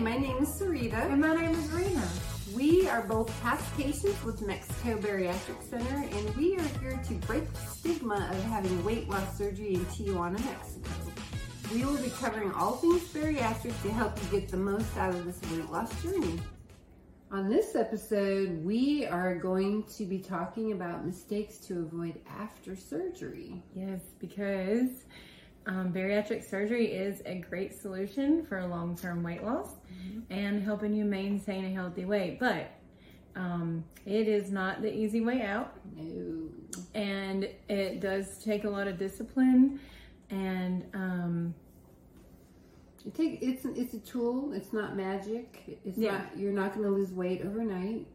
my 0.00 0.16
name 0.16 0.38
is 0.38 0.48
Sarita. 0.48 1.10
And 1.12 1.20
my 1.20 1.34
name 1.34 1.50
is 1.50 1.70
Rena. 1.72 2.08
We 2.54 2.88
are 2.88 3.02
both 3.02 3.30
past 3.42 3.62
patients 3.76 4.24
with 4.24 4.40
Mexico 4.40 4.96
Bariatric 4.96 5.62
Center, 5.68 5.94
and 5.94 6.36
we 6.36 6.56
are 6.56 6.68
here 6.80 6.98
to 7.06 7.14
break 7.26 7.52
the 7.52 7.60
stigma 7.60 8.28
of 8.30 8.42
having 8.44 8.82
weight 8.82 9.10
loss 9.10 9.36
surgery 9.36 9.74
in 9.74 9.84
Tijuana, 9.86 10.42
Mexico. 10.46 10.90
We 11.74 11.84
will 11.84 11.98
be 11.98 12.08
covering 12.18 12.50
all 12.52 12.72
things 12.72 13.02
bariatric 13.12 13.80
to 13.82 13.92
help 13.92 14.18
you 14.22 14.40
get 14.40 14.48
the 14.48 14.56
most 14.56 14.96
out 14.96 15.14
of 15.14 15.26
this 15.26 15.38
weight 15.52 15.70
loss 15.70 16.02
journey. 16.02 16.40
On 17.30 17.50
this 17.50 17.76
episode, 17.76 18.64
we 18.64 19.06
are 19.06 19.36
going 19.36 19.84
to 19.98 20.06
be 20.06 20.18
talking 20.18 20.72
about 20.72 21.06
mistakes 21.06 21.58
to 21.58 21.80
avoid 21.80 22.20
after 22.26 22.74
surgery. 22.74 23.62
Yes, 23.74 24.00
because 24.18 25.04
um, 25.70 25.92
bariatric 25.92 26.48
surgery 26.48 26.86
is 26.86 27.22
a 27.26 27.36
great 27.36 27.80
solution 27.80 28.44
for 28.44 28.66
long 28.66 28.96
term 28.96 29.22
weight 29.22 29.44
loss 29.44 29.68
mm-hmm. 29.68 30.20
and 30.32 30.62
helping 30.62 30.92
you 30.92 31.04
maintain 31.04 31.64
a 31.64 31.70
healthy 31.70 32.04
weight. 32.04 32.40
But 32.40 32.72
um, 33.36 33.84
it 34.04 34.26
is 34.26 34.50
not 34.50 34.82
the 34.82 34.92
easy 34.92 35.20
way 35.20 35.42
out. 35.42 35.78
No. 35.96 36.48
And 36.94 37.48
it 37.68 38.00
does 38.00 38.42
take 38.42 38.64
a 38.64 38.68
lot 38.68 38.88
of 38.88 38.98
discipline 38.98 39.78
and 40.30 40.84
um, 40.92 41.54
it 43.06 43.14
take 43.14 43.38
it's 43.40 43.64
it's 43.64 43.94
a 43.94 44.00
tool. 44.00 44.52
It's 44.52 44.72
not 44.72 44.96
magic. 44.96 45.78
It's 45.84 45.96
yeah. 45.96 46.18
not 46.18 46.36
you're 46.36 46.52
not 46.52 46.74
going 46.74 46.84
to 46.84 46.92
lose 46.92 47.12
weight 47.12 47.42
overnight. 47.44 48.08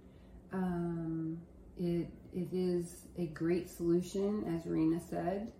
Um, 0.52 1.40
it 1.78 2.08
it 2.34 2.50
is 2.52 3.06
a 3.18 3.28
great 3.28 3.70
solution, 3.70 4.44
as 4.54 4.70
Rena 4.70 5.00
said, 5.10 5.54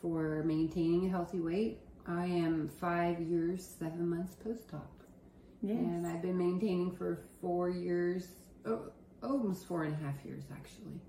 for 0.00 0.42
maintaining 0.44 1.06
a 1.06 1.10
healthy 1.10 1.40
weight. 1.40 1.78
I 2.06 2.24
am 2.24 2.68
five 2.80 3.20
years, 3.20 3.64
seven 3.78 4.08
months 4.08 4.34
post-op. 4.42 4.90
Yes. 5.62 5.76
And 5.78 6.06
I've 6.06 6.22
been 6.22 6.38
maintaining 6.38 6.90
for 6.92 7.18
four 7.40 7.68
years, 7.68 8.28
oh, 8.66 8.90
almost 9.22 9.66
four 9.66 9.84
and 9.84 9.94
a 9.94 10.04
half 10.04 10.14
years 10.24 10.44
actually. 10.52 11.00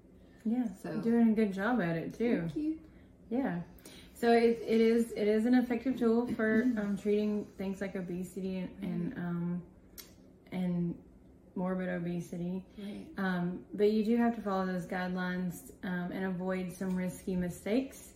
Yeah, 0.44 0.66
so 0.82 0.98
doing 0.98 1.30
a 1.30 1.34
good 1.34 1.54
job 1.54 1.82
at 1.82 1.96
it 1.96 2.18
too. 2.18 2.42
Thank 2.42 2.56
you. 2.56 2.80
Yeah. 3.30 3.60
So 4.14 4.32
it, 4.34 4.62
it 4.68 4.82
is 4.82 5.12
it 5.14 5.28
is 5.28 5.46
an 5.46 5.56
effective 5.56 5.98
tool 5.98 6.28
for 6.36 6.64
um, 6.78 6.98
treating 7.02 7.48
things 7.58 7.82
like 7.82 7.96
obesity 7.96 8.58
and 8.60 8.70
and, 8.82 9.18
um, 9.18 9.62
and 10.52 10.96
morbid 11.56 11.90
obesity. 11.90 12.64
Right. 12.78 13.06
Um, 13.18 13.60
but 13.74 13.92
you 13.92 14.04
do 14.04 14.18
have 14.18 14.36
to 14.36 14.42
follow 14.42 14.66
those 14.66 14.86
guidelines 14.86 15.72
um, 15.84 16.12
and 16.12 16.26
avoid 16.26 16.72
some 16.74 16.96
risky 16.96 17.36
mistakes. 17.36 18.14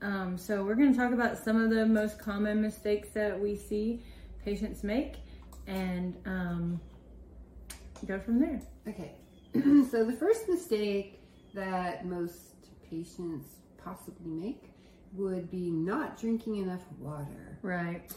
Um, 0.00 0.38
so 0.38 0.64
we're 0.64 0.74
going 0.74 0.92
to 0.92 0.98
talk 0.98 1.12
about 1.12 1.38
some 1.38 1.60
of 1.60 1.70
the 1.70 1.84
most 1.84 2.18
common 2.18 2.62
mistakes 2.62 3.08
that 3.10 3.38
we 3.38 3.56
see 3.56 4.02
patients 4.44 4.84
make 4.84 5.16
and 5.66 6.16
um, 6.24 6.80
go 8.06 8.18
from 8.18 8.40
there. 8.40 8.62
Okay. 8.86 9.12
so 9.90 10.04
the 10.04 10.16
first 10.18 10.48
mistake 10.48 11.20
that 11.54 12.06
most 12.06 12.54
patients 12.88 13.56
possibly 13.82 14.30
make 14.30 14.70
would 15.12 15.50
be 15.50 15.70
not 15.70 16.20
drinking 16.20 16.56
enough 16.56 16.82
water. 16.98 17.58
Right. 17.62 18.10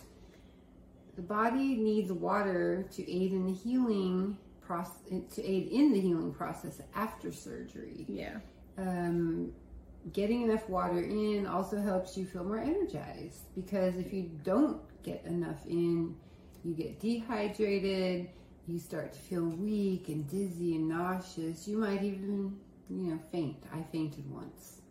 The 1.16 1.22
body 1.22 1.76
needs 1.76 2.12
water 2.12 2.86
to 2.94 3.12
aid 3.12 3.32
in 3.32 3.46
the 3.46 3.54
healing 3.54 4.38
process, 4.62 4.96
to 5.36 5.46
aid 5.46 5.68
in 5.68 5.92
the 5.92 6.00
healing 6.00 6.34
process 6.34 6.82
after 6.96 7.32
surgery. 7.32 8.06
Yeah. 8.08 8.38
Um, 8.78 9.52
getting 10.14 10.44
enough 10.44 10.68
water 10.70 11.00
in 11.02 11.46
also 11.46 11.82
helps 11.82 12.18
you 12.18 12.26
feel 12.26 12.44
more 12.44 12.60
energized 12.60 13.54
because 13.56 13.96
if 13.98 14.14
you 14.14 14.32
don't 14.44 14.82
get 15.04 15.24
enough 15.26 15.66
in, 15.68 16.16
you 16.64 16.74
get 16.74 17.00
dehydrated, 17.00 18.30
you 18.68 18.80
start 18.80 19.14
to 19.14 19.20
feel 19.20 19.44
weak 19.44 20.10
and 20.10 20.28
dizzy 20.30 20.76
and 20.76 20.90
nauseous. 20.90 21.68
You 21.68 21.78
might 21.78 22.04
even, 22.04 22.58
you 22.90 23.12
know, 23.12 23.20
faint. 23.32 23.64
I 23.74 23.82
fainted 23.92 24.30
once. 24.30 24.82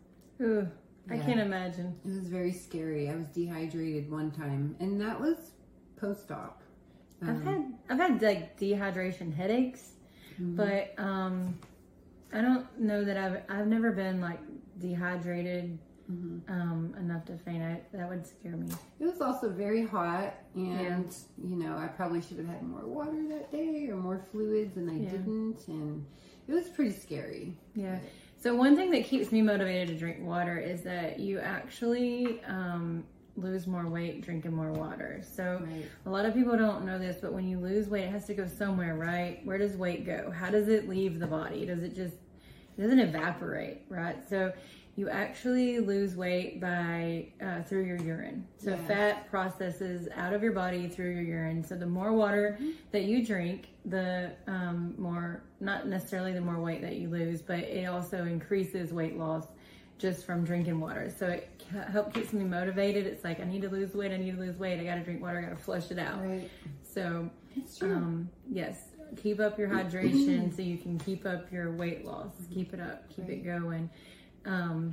Ooh. 0.41 0.67
I 1.09 1.17
can't 1.17 1.39
imagine. 1.39 1.95
It 2.05 2.09
was 2.09 2.27
very 2.27 2.53
scary. 2.53 3.09
I 3.09 3.15
was 3.15 3.27
dehydrated 3.27 4.09
one 4.09 4.31
time, 4.31 4.75
and 4.79 5.01
that 5.01 5.19
was 5.19 5.51
post-op. 5.99 6.61
Um, 7.21 7.29
I've 7.29 7.43
had 7.43 7.73
I've 7.89 7.97
had 7.97 8.21
like 8.21 8.59
dehydration 8.59 9.33
headaches, 9.33 9.93
mm-hmm. 10.33 10.55
but 10.55 10.93
um, 10.97 11.57
I 12.31 12.41
don't 12.41 12.79
know 12.79 13.03
that 13.03 13.17
I've 13.17 13.41
I've 13.49 13.67
never 13.67 13.91
been 13.91 14.21
like 14.21 14.39
dehydrated 14.81 15.77
mm-hmm. 16.11 16.51
um, 16.51 16.95
enough 16.99 17.25
to 17.25 17.37
faint. 17.37 17.63
I, 17.63 17.81
that 17.93 18.09
would 18.09 18.25
scare 18.25 18.57
me. 18.57 18.67
It 18.99 19.05
was 19.05 19.21
also 19.21 19.49
very 19.49 19.85
hot, 19.85 20.33
and 20.55 21.13
yeah. 21.37 21.49
you 21.49 21.55
know 21.55 21.77
I 21.77 21.87
probably 21.87 22.21
should 22.21 22.37
have 22.37 22.47
had 22.47 22.63
more 22.63 22.85
water 22.85 23.27
that 23.29 23.51
day 23.51 23.87
or 23.89 23.97
more 23.97 24.21
fluids, 24.31 24.77
and 24.77 24.89
I 24.89 24.95
yeah. 24.95 25.09
didn't, 25.11 25.67
and 25.67 26.05
it 26.47 26.53
was 26.53 26.69
pretty 26.69 26.91
scary. 26.91 27.53
Yeah. 27.75 27.99
So 28.41 28.55
one 28.55 28.75
thing 28.75 28.89
that 28.91 29.05
keeps 29.05 29.31
me 29.31 29.43
motivated 29.43 29.89
to 29.89 29.95
drink 29.95 30.17
water 30.21 30.57
is 30.57 30.81
that 30.81 31.19
you 31.19 31.39
actually 31.39 32.41
um, 32.45 33.03
lose 33.35 33.67
more 33.67 33.87
weight 33.87 34.21
drinking 34.21 34.53
more 34.53 34.71
water. 34.71 35.21
So 35.23 35.61
right. 35.63 35.85
a 36.07 36.09
lot 36.09 36.25
of 36.25 36.33
people 36.33 36.57
don't 36.57 36.83
know 36.83 36.97
this, 36.97 37.17
but 37.21 37.33
when 37.33 37.47
you 37.47 37.59
lose 37.59 37.87
weight, 37.87 38.05
it 38.05 38.11
has 38.11 38.25
to 38.25 38.33
go 38.33 38.47
somewhere, 38.47 38.95
right? 38.95 39.45
Where 39.45 39.59
does 39.59 39.77
weight 39.77 40.05
go? 40.07 40.31
How 40.31 40.49
does 40.49 40.69
it 40.69 40.89
leave 40.89 41.19
the 41.19 41.27
body? 41.27 41.67
Does 41.67 41.83
it 41.83 41.95
just 41.95 42.15
it 42.77 42.81
doesn't 42.81 42.99
evaporate, 42.99 43.81
right? 43.89 44.17
So 44.29 44.53
you 44.95 45.09
actually 45.09 45.79
lose 45.79 46.15
weight 46.15 46.59
by 46.59 47.27
uh, 47.41 47.63
through 47.63 47.85
your 47.85 47.97
urine. 47.97 48.45
So 48.57 48.71
yeah. 48.71 48.87
fat 48.87 49.29
processes 49.29 50.07
out 50.15 50.33
of 50.33 50.43
your 50.43 50.51
body 50.51 50.87
through 50.87 51.11
your 51.11 51.23
urine. 51.23 51.63
So 51.63 51.75
the 51.75 51.85
more 51.85 52.11
water 52.13 52.57
mm-hmm. 52.59 52.71
that 52.91 53.03
you 53.03 53.25
drink, 53.25 53.69
the 53.85 54.31
um, 54.47 54.93
more 54.97 55.43
not 55.59 55.87
necessarily 55.87 56.33
the 56.33 56.41
more 56.41 56.59
weight 56.59 56.81
that 56.81 56.97
you 56.97 57.09
lose, 57.09 57.41
but 57.41 57.59
it 57.59 57.85
also 57.85 58.25
increases 58.25 58.91
weight 58.91 59.17
loss 59.17 59.47
just 59.97 60.25
from 60.25 60.43
drinking 60.43 60.79
water. 60.79 61.13
So 61.15 61.27
it 61.27 61.49
helps 61.91 62.13
keeps 62.13 62.33
me 62.33 62.43
motivated. 62.43 63.05
It's 63.05 63.23
like 63.23 63.39
I 63.39 63.45
need 63.45 63.61
to 63.61 63.69
lose 63.69 63.93
weight. 63.93 64.11
I 64.11 64.17
need 64.17 64.35
to 64.35 64.39
lose 64.39 64.57
weight. 64.57 64.79
I 64.79 64.83
got 64.83 64.95
to 64.95 65.03
drink 65.03 65.21
water. 65.21 65.39
I 65.39 65.41
got 65.43 65.57
to 65.57 65.63
flush 65.63 65.89
it 65.91 65.99
out. 65.99 66.21
Right. 66.21 66.49
So 66.83 67.29
um, 67.81 68.29
yes, 68.49 68.89
keep 69.15 69.39
up 69.39 69.57
your 69.57 69.69
hydration 69.69 70.53
so 70.55 70.61
you 70.61 70.77
can 70.77 70.99
keep 70.99 71.25
up 71.25 71.51
your 71.51 71.71
weight 71.71 72.05
loss. 72.05 72.33
Keep 72.53 72.73
it 72.73 72.79
up. 72.79 73.09
Keep 73.09 73.27
right. 73.27 73.37
it 73.37 73.45
going. 73.45 73.89
Um, 74.45 74.91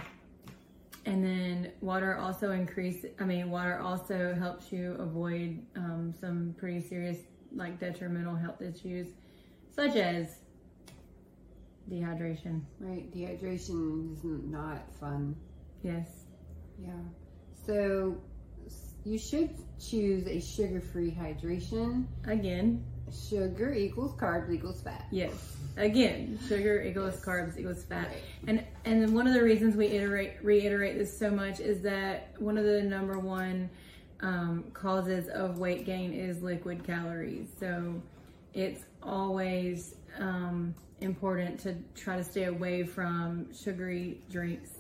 and 1.07 1.25
then 1.25 1.73
water 1.81 2.17
also 2.17 2.51
increase. 2.51 3.05
I 3.19 3.25
mean, 3.25 3.51
water 3.51 3.79
also 3.79 4.35
helps 4.35 4.71
you 4.73 4.93
avoid 4.99 5.65
um, 5.77 6.13
some 6.21 6.55
pretty 6.59 6.87
serious, 6.87 7.19
like 7.55 7.81
detrimental 7.81 8.37
health 8.37 8.61
issues, 8.61 9.09
such 9.75 9.97
as 9.97 10.41
dehydration. 11.91 12.63
Right, 12.79 13.11
dehydration 13.15 14.13
is 14.13 14.25
not 14.25 14.95
fun. 15.01 15.35
Yes. 15.83 16.09
Yeah. 16.79 16.91
So 17.67 18.21
you 19.05 19.19
should 19.19 19.55
choose 19.81 20.27
a 20.27 20.41
sugar-free 20.41 21.13
hydration. 21.13 22.07
Again. 22.27 22.85
Sugar 23.13 23.73
equals 23.73 24.13
carbs 24.15 24.53
equals 24.53 24.81
fat. 24.81 25.07
Yes. 25.11 25.57
Again, 25.77 26.39
sugar 26.49 26.83
equals 26.83 27.15
yes. 27.15 27.25
carbs 27.25 27.59
equals 27.59 27.85
fat. 27.85 28.09
Right. 28.09 28.23
And 28.47 28.65
and 28.85 29.15
one 29.15 29.27
of 29.27 29.35
the 29.35 29.43
reasons 29.43 29.77
we 29.77 29.87
iterate 29.87 30.35
reiterate 30.43 30.99
this 30.99 31.17
so 31.17 31.31
much 31.31 31.61
is 31.61 31.83
that 31.83 32.35
one 32.39 32.59
of 32.59 32.65
the 32.65 32.83
number 32.83 33.19
one 33.19 33.71
um, 34.21 34.65
causes 34.73 35.29
of 35.29 35.59
weight 35.59 35.87
gain 35.87 36.13
is 36.13 36.43
liquid 36.43 36.85
calories. 36.85 37.49
So 37.61 38.03
it's 38.55 38.85
always 39.03 39.95
um, 40.19 40.75
important 41.01 41.61
to 41.61 41.77
try 41.95 42.17
to 42.17 42.25
stay 42.25 42.45
away 42.45 42.85
from 42.85 43.53
sugary 43.55 44.21
drinks. 44.31 44.71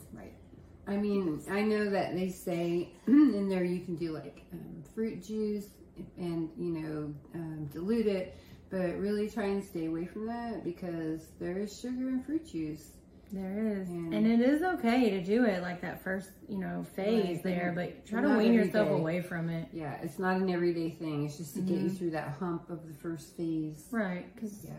I 0.89 0.97
mean, 0.97 1.43
I 1.51 1.63
know 1.63 1.91
that 1.91 2.15
they 2.15 2.31
say 2.31 2.93
in 3.07 3.49
there 3.49 3.65
you 3.65 3.85
can 3.85 3.97
do 3.97 4.13
like 4.13 4.43
um, 4.53 4.83
fruit 4.95 5.23
juice 5.23 5.69
and 6.17 6.49
you 6.59 6.73
know 6.73 7.15
um, 7.35 7.67
dilute 7.73 8.07
it 8.07 8.39
but 8.71 8.99
really 8.99 9.29
try 9.29 9.45
and 9.45 9.65
stay 9.65 9.87
away 9.87 10.05
from 10.05 10.27
that 10.27 10.65
because 10.65 11.29
there 11.41 11.59
is 11.59 11.79
sugar 11.81 12.09
in 12.09 12.23
fruit 12.23 12.47
juice 12.47 12.93
there 13.33 13.59
is 13.59 13.89
and, 13.89 14.15
and 14.15 14.27
it 14.27 14.41
is 14.41 14.63
okay 14.63 15.11
to 15.11 15.23
do 15.23 15.45
it 15.45 15.61
like 15.61 15.83
that 15.83 16.03
first 16.03 16.31
you 16.49 16.59
know 16.59 16.85
phase 16.97 17.37
right. 17.37 17.45
there 17.45 17.73
but 17.75 18.07
try 18.07 18.23
to 18.23 18.39
wean 18.39 18.55
yourself 18.55 18.89
day. 18.89 18.95
away 18.95 19.21
from 19.21 19.51
it 19.51 19.69
yeah 19.73 19.99
it's 20.03 20.19
not 20.19 20.37
an 20.37 20.49
everyday 20.49 20.91
thing 20.91 21.27
it's 21.27 21.37
just 21.37 21.55
to 21.55 21.61
mm-hmm. 21.61 21.69
get 21.69 21.79
you 21.79 21.87
mm-hmm. 21.89 21.97
through 21.97 22.11
that 22.11 22.37
hump 22.39 22.71
of 22.71 22.87
the 22.87 22.95
first 22.95 23.37
phase 23.37 23.87
right 23.91 24.35
because 24.35 24.65
yeah 24.65 24.73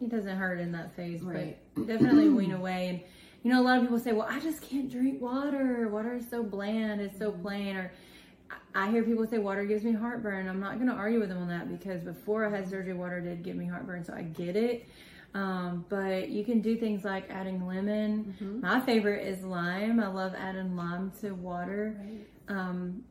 it 0.00 0.10
doesn't 0.10 0.36
hurt 0.36 0.60
in 0.60 0.70
that 0.72 0.94
phase 0.94 1.22
right. 1.22 1.58
but 1.74 1.86
definitely 1.86 2.28
wean 2.28 2.52
away 2.52 2.88
and 2.88 3.00
you 3.46 3.52
know 3.52 3.60
a 3.60 3.62
lot 3.62 3.76
of 3.76 3.84
people 3.84 4.00
say 4.00 4.10
well 4.10 4.26
i 4.28 4.40
just 4.40 4.60
can't 4.60 4.90
drink 4.90 5.22
water 5.22 5.88
water 5.88 6.16
is 6.16 6.28
so 6.28 6.42
bland 6.42 7.00
it's 7.00 7.16
so 7.16 7.30
mm-hmm. 7.30 7.42
plain 7.42 7.76
or 7.76 7.92
I 8.74 8.90
hear 8.90 9.02
people 9.02 9.26
say 9.26 9.38
water 9.38 9.64
gives 9.64 9.82
me 9.82 9.92
heartburn. 9.92 10.48
I'm 10.48 10.60
not 10.60 10.74
going 10.74 10.88
to 10.88 10.94
argue 10.94 11.18
with 11.18 11.30
them 11.30 11.38
on 11.38 11.48
that 11.48 11.68
because 11.68 12.04
before 12.04 12.46
I 12.46 12.50
had 12.50 12.68
surgery, 12.68 12.92
water 12.92 13.20
did 13.20 13.42
give 13.42 13.56
me 13.56 13.66
heartburn, 13.66 14.04
so 14.04 14.12
I 14.12 14.22
get 14.22 14.54
it. 14.54 14.86
Um, 15.34 15.84
but 15.88 16.28
you 16.28 16.44
can 16.44 16.60
do 16.60 16.76
things 16.76 17.02
like 17.02 17.28
adding 17.28 17.66
lemon. 17.66 18.36
Mm-hmm. 18.40 18.60
My 18.60 18.78
favorite 18.80 19.26
is 19.26 19.42
lime. 19.42 19.98
I 19.98 20.06
love 20.06 20.34
adding 20.38 20.76
lime 20.76 21.10
to 21.22 21.32
water. 21.32 21.96
Right. 21.98 22.56
Um, 22.56 23.02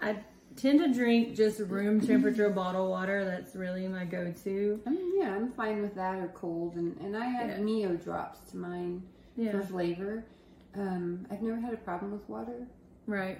I 0.00 0.16
tend 0.56 0.78
to 0.78 0.92
drink 0.92 1.36
just 1.36 1.58
room 1.60 2.00
temperature 2.00 2.48
bottled 2.60 2.88
water. 2.88 3.24
That's 3.24 3.54
really 3.54 3.88
my 3.88 4.04
go-to. 4.04 4.80
I 4.86 4.90
mean, 4.90 5.18
yeah, 5.18 5.34
I'm 5.34 5.52
fine 5.52 5.82
with 5.82 5.96
that 5.96 6.14
or 6.14 6.28
cold, 6.28 6.76
and 6.76 6.96
and 7.00 7.14
I 7.14 7.26
add 7.42 7.50
yeah. 7.50 7.58
Mio 7.58 7.96
drops 7.96 8.52
to 8.52 8.56
mine 8.56 9.02
yeah. 9.36 9.52
for 9.52 9.62
flavor. 9.62 10.24
Um, 10.74 11.26
I've 11.30 11.42
never 11.42 11.60
had 11.60 11.74
a 11.74 11.78
problem 11.78 12.12
with 12.12 12.28
water. 12.28 12.66
Right. 13.06 13.38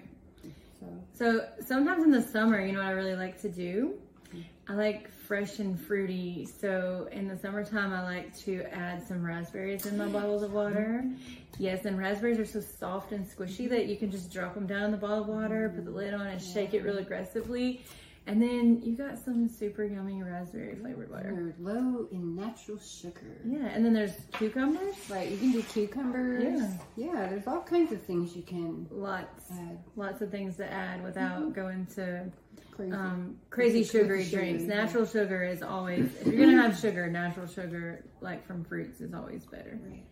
So. 0.79 0.87
so 1.15 1.49
sometimes 1.65 2.03
in 2.03 2.11
the 2.11 2.23
summer, 2.23 2.61
you 2.61 2.73
know 2.73 2.81
what 2.81 2.89
I 2.89 2.93
really 2.93 3.15
like 3.15 3.41
to 3.43 3.49
do? 3.49 3.95
Mm-hmm. 4.29 4.73
I 4.73 4.75
like 4.75 5.11
fresh 5.11 5.59
and 5.61 5.81
fruity. 5.81 6.47
So 6.61 7.09
in 7.13 7.29
the 7.29 7.37
summertime, 7.37 7.93
I 7.93 8.03
like 8.03 8.37
to 8.41 8.65
add 8.73 9.07
some 9.07 9.25
raspberries 9.25 9.87
in 9.87 9.97
my 9.97 10.07
bottles 10.19 10.43
of 10.43 10.53
water. 10.53 11.05
Mm-hmm. 11.05 11.17
Yes, 11.59 11.85
and 11.85 11.99
raspberries 11.99 12.39
are 12.39 12.47
so 12.47 12.61
soft 12.61 13.13
and 13.13 13.27
squishy 13.27 13.69
that 13.69 13.87
you 13.87 13.97
can 13.97 14.11
just 14.11 14.33
drop 14.33 14.55
them 14.55 14.67
down 14.67 14.85
in 14.85 14.91
the 14.91 14.97
bottle 14.97 15.23
of 15.23 15.29
water, 15.29 15.71
put 15.75 15.85
the 15.85 15.91
lid 15.91 16.15
on, 16.15 16.27
and 16.27 16.43
shake 16.43 16.75
it 16.75 16.83
really 16.83 17.03
mm-hmm. 17.03 17.13
aggressively. 17.13 17.85
And 18.27 18.41
then 18.41 18.81
you 18.85 18.97
got 18.97 19.19
some 19.19 19.49
super 19.49 19.85
yummy 19.85 20.23
raspberry 20.23 20.77
flavored 20.77 21.11
water. 21.11 21.33
They're 21.35 21.75
low 21.75 22.07
in 22.13 22.37
natural 22.37 22.79
sugar. 22.79 23.41
Yeah, 23.45 23.67
and 23.67 23.85
then 23.85 23.93
there's 23.93 24.15
cucumbers. 24.33 24.95
Right, 25.09 25.29
you 25.29 25.37
can 25.37 25.51
do 25.51 25.63
cucumbers. 25.63 26.61
Yeah. 26.97 27.13
Yeah, 27.13 27.27
there's 27.29 27.49
all 27.49 27.63
kinds 27.63 27.91
of 27.93 28.01
things 28.03 28.37
you 28.37 28.43
can 28.43 28.87
Lots. 28.91 29.51
Add. 29.51 29.79
Lots 29.97 30.23
of 30.23 30.31
things 30.31 30.57
to 30.59 30.73
add 30.73 31.03
without 31.03 31.41
mm-hmm. 31.41 31.53
going 31.53 31.87
to 31.97 32.31
crazy, 32.71 32.93
um, 32.93 33.37
crazy 33.51 33.85
sugary 33.85 34.25
drinks. 34.29 34.63
Natural 34.63 35.05
sugar 35.05 35.43
is 35.43 35.63
always, 35.63 36.09
if 36.21 36.27
you're 36.27 36.37
going 36.37 36.57
to 36.57 36.63
have 36.63 36.79
sugar, 36.79 37.09
natural 37.11 37.47
sugar, 37.47 38.05
like 38.21 38.47
from 38.47 38.65
fruits, 38.65 39.01
is 39.01 39.15
always 39.15 39.45
better. 39.47 39.79
Right. 39.85 40.05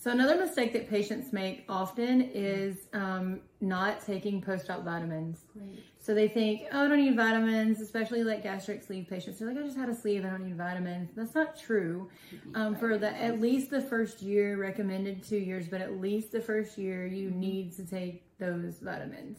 So 0.00 0.12
another 0.12 0.36
mistake 0.36 0.72
that 0.74 0.88
patients 0.88 1.32
make 1.32 1.64
often 1.68 2.30
is 2.32 2.86
um, 2.92 3.40
not 3.60 4.06
taking 4.06 4.40
post-op 4.40 4.84
vitamins. 4.84 5.40
So 5.98 6.14
they 6.14 6.28
think, 6.28 6.62
oh, 6.70 6.84
I 6.84 6.88
don't 6.88 7.04
need 7.04 7.16
vitamins, 7.16 7.80
especially 7.80 8.22
like 8.22 8.44
gastric 8.44 8.84
sleeve 8.84 9.08
patients. 9.10 9.40
They're 9.40 9.48
like, 9.48 9.58
I 9.58 9.62
just 9.62 9.76
had 9.76 9.88
a 9.88 9.94
sleeve, 9.94 10.24
I 10.24 10.30
don't 10.30 10.44
need 10.44 10.56
vitamins. 10.56 11.10
That's 11.16 11.34
not 11.34 11.58
true. 11.58 12.08
Um, 12.54 12.76
for 12.76 12.96
the 12.96 13.10
at 13.20 13.40
least 13.40 13.70
the 13.70 13.80
first 13.80 14.22
year, 14.22 14.56
recommended 14.56 15.24
two 15.24 15.36
years, 15.36 15.66
but 15.66 15.80
at 15.80 16.00
least 16.00 16.30
the 16.30 16.40
first 16.40 16.78
year, 16.78 17.04
you 17.04 17.30
mm-hmm. 17.30 17.40
need 17.40 17.76
to 17.76 17.84
take 17.84 18.22
those 18.38 18.78
vitamins. 18.78 19.38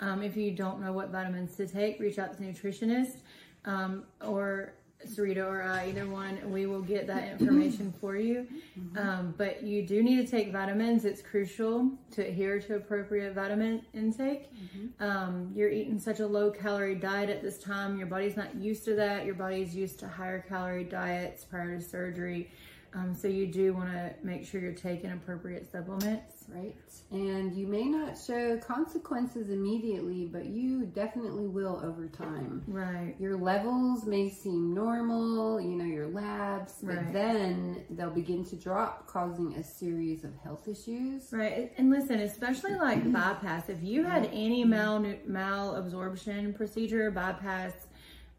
Um, 0.00 0.22
if 0.22 0.38
you 0.38 0.52
don't 0.52 0.80
know 0.80 0.94
what 0.94 1.10
vitamins 1.10 1.54
to 1.56 1.66
take, 1.66 2.00
reach 2.00 2.18
out 2.18 2.32
to 2.32 2.38
the 2.38 2.46
nutritionist 2.46 3.18
um, 3.66 4.04
or 4.22 4.72
Sarita 5.06 5.44
or 5.44 5.62
I, 5.62 5.88
either 5.88 6.06
one, 6.06 6.38
we 6.50 6.66
will 6.66 6.82
get 6.82 7.06
that 7.06 7.28
information 7.28 7.94
for 8.00 8.16
you. 8.16 8.46
Mm-hmm. 8.78 8.98
Um, 8.98 9.34
but 9.36 9.62
you 9.62 9.86
do 9.86 10.02
need 10.02 10.16
to 10.16 10.26
take 10.26 10.52
vitamins. 10.52 11.04
It's 11.04 11.22
crucial 11.22 11.90
to 12.12 12.26
adhere 12.26 12.60
to 12.60 12.76
appropriate 12.76 13.34
vitamin 13.34 13.82
intake. 13.94 14.52
Mm-hmm. 14.52 15.02
Um, 15.02 15.52
you're 15.54 15.70
eating 15.70 15.98
such 15.98 16.20
a 16.20 16.26
low 16.26 16.50
calorie 16.50 16.96
diet 16.96 17.30
at 17.30 17.42
this 17.42 17.58
time. 17.58 17.96
Your 17.96 18.08
body's 18.08 18.36
not 18.36 18.54
used 18.56 18.84
to 18.86 18.94
that. 18.96 19.24
Your 19.24 19.34
body's 19.34 19.74
used 19.74 20.00
to 20.00 20.08
higher 20.08 20.44
calorie 20.48 20.84
diets 20.84 21.44
prior 21.44 21.78
to 21.78 21.82
surgery. 21.82 22.50
Um, 22.94 23.14
so 23.14 23.28
you 23.28 23.46
do 23.46 23.74
want 23.74 23.92
to 23.92 24.14
make 24.22 24.46
sure 24.46 24.60
you're 24.60 24.72
taking 24.72 25.12
appropriate 25.12 25.70
supplements. 25.70 26.37
Right. 26.50 26.74
And 27.10 27.54
you 27.54 27.66
may 27.66 27.84
not 27.84 28.16
show 28.18 28.56
consequences 28.58 29.50
immediately, 29.50 30.24
but 30.24 30.46
you 30.46 30.86
definitely 30.86 31.46
will 31.46 31.80
over 31.84 32.08
time. 32.08 32.62
Right. 32.66 33.14
Your 33.18 33.36
levels 33.36 34.06
may 34.06 34.30
seem 34.30 34.74
normal, 34.74 35.60
you 35.60 35.76
know, 35.76 35.84
your 35.84 36.08
labs, 36.08 36.74
but 36.82 36.96
right. 36.96 37.12
then 37.12 37.84
they'll 37.90 38.10
begin 38.10 38.44
to 38.46 38.56
drop, 38.56 39.06
causing 39.06 39.54
a 39.56 39.62
series 39.62 40.24
of 40.24 40.32
health 40.42 40.66
issues. 40.68 41.28
Right. 41.32 41.72
And 41.76 41.90
listen, 41.90 42.20
especially 42.20 42.74
like 42.76 43.10
bypass, 43.12 43.68
if 43.68 43.82
you 43.82 44.04
had 44.04 44.30
any 44.32 44.64
mal 44.64 45.00
malabsorption 45.28 46.56
procedure, 46.56 47.10
bypass, 47.10 47.72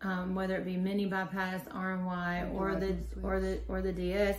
um, 0.02 0.34
whether 0.34 0.56
it 0.56 0.66
be 0.66 0.78
mini 0.78 1.06
bypass, 1.06 1.62
RNY, 1.66 2.54
or 2.56 2.76
the 2.76 2.98
or 3.22 3.40
the 3.40 3.60
or 3.68 3.82
the 3.82 3.92
DS, 3.92 4.38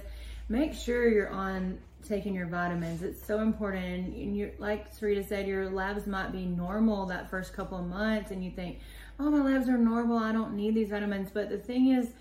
make 0.48 0.72
sure 0.74 1.08
you're 1.08 1.30
on 1.30 1.78
taking 2.06 2.34
your 2.34 2.46
vitamins. 2.46 3.02
It's 3.02 3.24
so 3.24 3.40
important. 3.40 4.14
And 4.14 4.36
you, 4.36 4.52
like 4.58 4.94
Sarita 4.94 5.26
said, 5.26 5.46
your 5.46 5.70
labs 5.70 6.06
might 6.06 6.32
be 6.32 6.46
normal 6.46 7.06
that 7.06 7.30
first 7.30 7.52
couple 7.52 7.78
of 7.78 7.86
months, 7.86 8.30
and 8.30 8.44
you 8.44 8.50
think, 8.50 8.78
"Oh, 9.18 9.30
my 9.30 9.42
labs 9.42 9.68
are 9.68 9.78
normal. 9.78 10.18
I 10.18 10.32
don't 10.32 10.54
need 10.54 10.74
these 10.74 10.90
vitamins." 10.90 11.30
But 11.30 11.48
the 11.48 11.58
thing 11.58 11.88
is, 11.88 12.12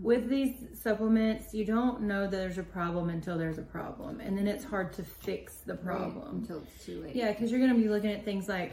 with 0.00 0.28
these 0.28 0.54
supplements, 0.78 1.54
you 1.54 1.64
don't 1.64 2.02
know 2.02 2.22
that 2.22 2.36
there's 2.36 2.58
a 2.58 2.62
problem 2.62 3.08
until 3.08 3.38
there's 3.38 3.58
a 3.58 3.62
problem, 3.62 4.20
and 4.20 4.36
then 4.36 4.46
it's 4.46 4.64
hard 4.64 4.92
to 4.94 5.02
fix 5.02 5.56
the 5.58 5.74
problem 5.74 6.24
right, 6.24 6.34
until 6.34 6.58
it's 6.58 6.84
too 6.84 7.02
late. 7.02 7.16
Yeah, 7.16 7.32
because 7.32 7.50
you're 7.50 7.60
going 7.60 7.74
to 7.74 7.80
be 7.80 7.88
looking 7.88 8.10
at 8.12 8.24
things 8.24 8.48
like 8.48 8.72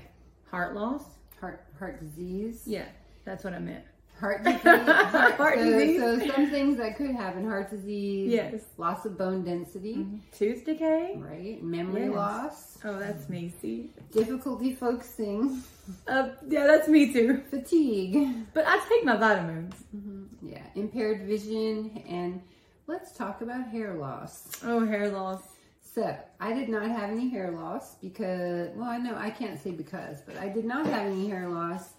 heart 0.50 0.76
loss, 0.76 1.04
heart 1.40 1.66
heart 1.78 2.00
disease. 2.00 2.64
Yeah, 2.66 2.86
that's 3.26 3.44
what 3.44 3.54
I 3.54 3.60
meant. 3.60 3.86
Heart 4.20 4.44
disease. 4.44 4.62
Heart, 4.64 5.36
heart 5.36 5.60
so, 5.60 5.66
disease. 5.66 6.00
So 6.00 6.20
some 6.28 6.50
things 6.50 6.78
that 6.78 6.98
could 6.98 7.12
happen: 7.12 7.46
heart 7.48 7.70
disease. 7.70 8.32
Yes. 8.32 8.62
Loss 8.78 9.06
of 9.06 9.18
bone 9.18 9.44
density. 9.44 9.96
Mm-hmm. 9.96 10.18
Tooth 10.34 10.66
decay. 10.66 11.16
Right. 11.18 11.64
Memory 11.64 12.08
yes. 12.08 12.16
loss. 12.16 12.78
Oh, 12.84 13.00
that's 13.00 13.30
me. 13.30 13.54
See. 13.62 13.92
Difficulty 14.12 14.74
focusing. 14.74 15.64
Uh, 16.08 16.30
yeah, 16.48 16.68
that's 16.68 16.88
me 16.88 17.14
too. 17.14 17.44
Fatigue. 17.50 18.46
But 18.54 18.66
I 18.68 18.80
take 18.90 19.06
my 19.06 19.16
vitamins. 19.16 19.76
Mm-hmm. 19.96 20.48
Yeah. 20.50 20.64
Impaired 20.76 21.24
vision 21.24 22.04
and 22.08 22.42
let's 22.88 23.12
talk 23.12 23.42
about 23.42 23.68
hair 23.68 23.94
loss. 23.94 24.50
Oh, 24.64 24.86
hair 24.86 25.10
loss. 25.10 25.42
So 25.82 26.16
I 26.40 26.54
did 26.54 26.70
not 26.70 26.90
have 26.90 27.10
any 27.10 27.30
hair 27.30 27.52
loss 27.52 27.96
because, 27.96 28.70
well, 28.76 28.90
I 28.90 28.98
know 28.98 29.16
I 29.16 29.30
can't 29.32 29.62
say 29.62 29.72
because, 29.72 30.22
but 30.22 30.38
I 30.38 30.48
did 30.50 30.66
not 30.66 30.86
have 30.86 31.08
any 31.08 31.28
hair 31.28 31.50
loss 31.50 31.94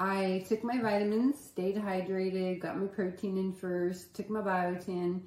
I 0.00 0.46
took 0.48 0.64
my 0.64 0.80
vitamins, 0.80 1.38
stayed 1.38 1.76
hydrated, 1.76 2.60
got 2.60 2.78
my 2.78 2.86
protein 2.86 3.36
in 3.36 3.52
first, 3.52 4.14
took 4.14 4.30
my 4.30 4.40
biotin. 4.40 5.20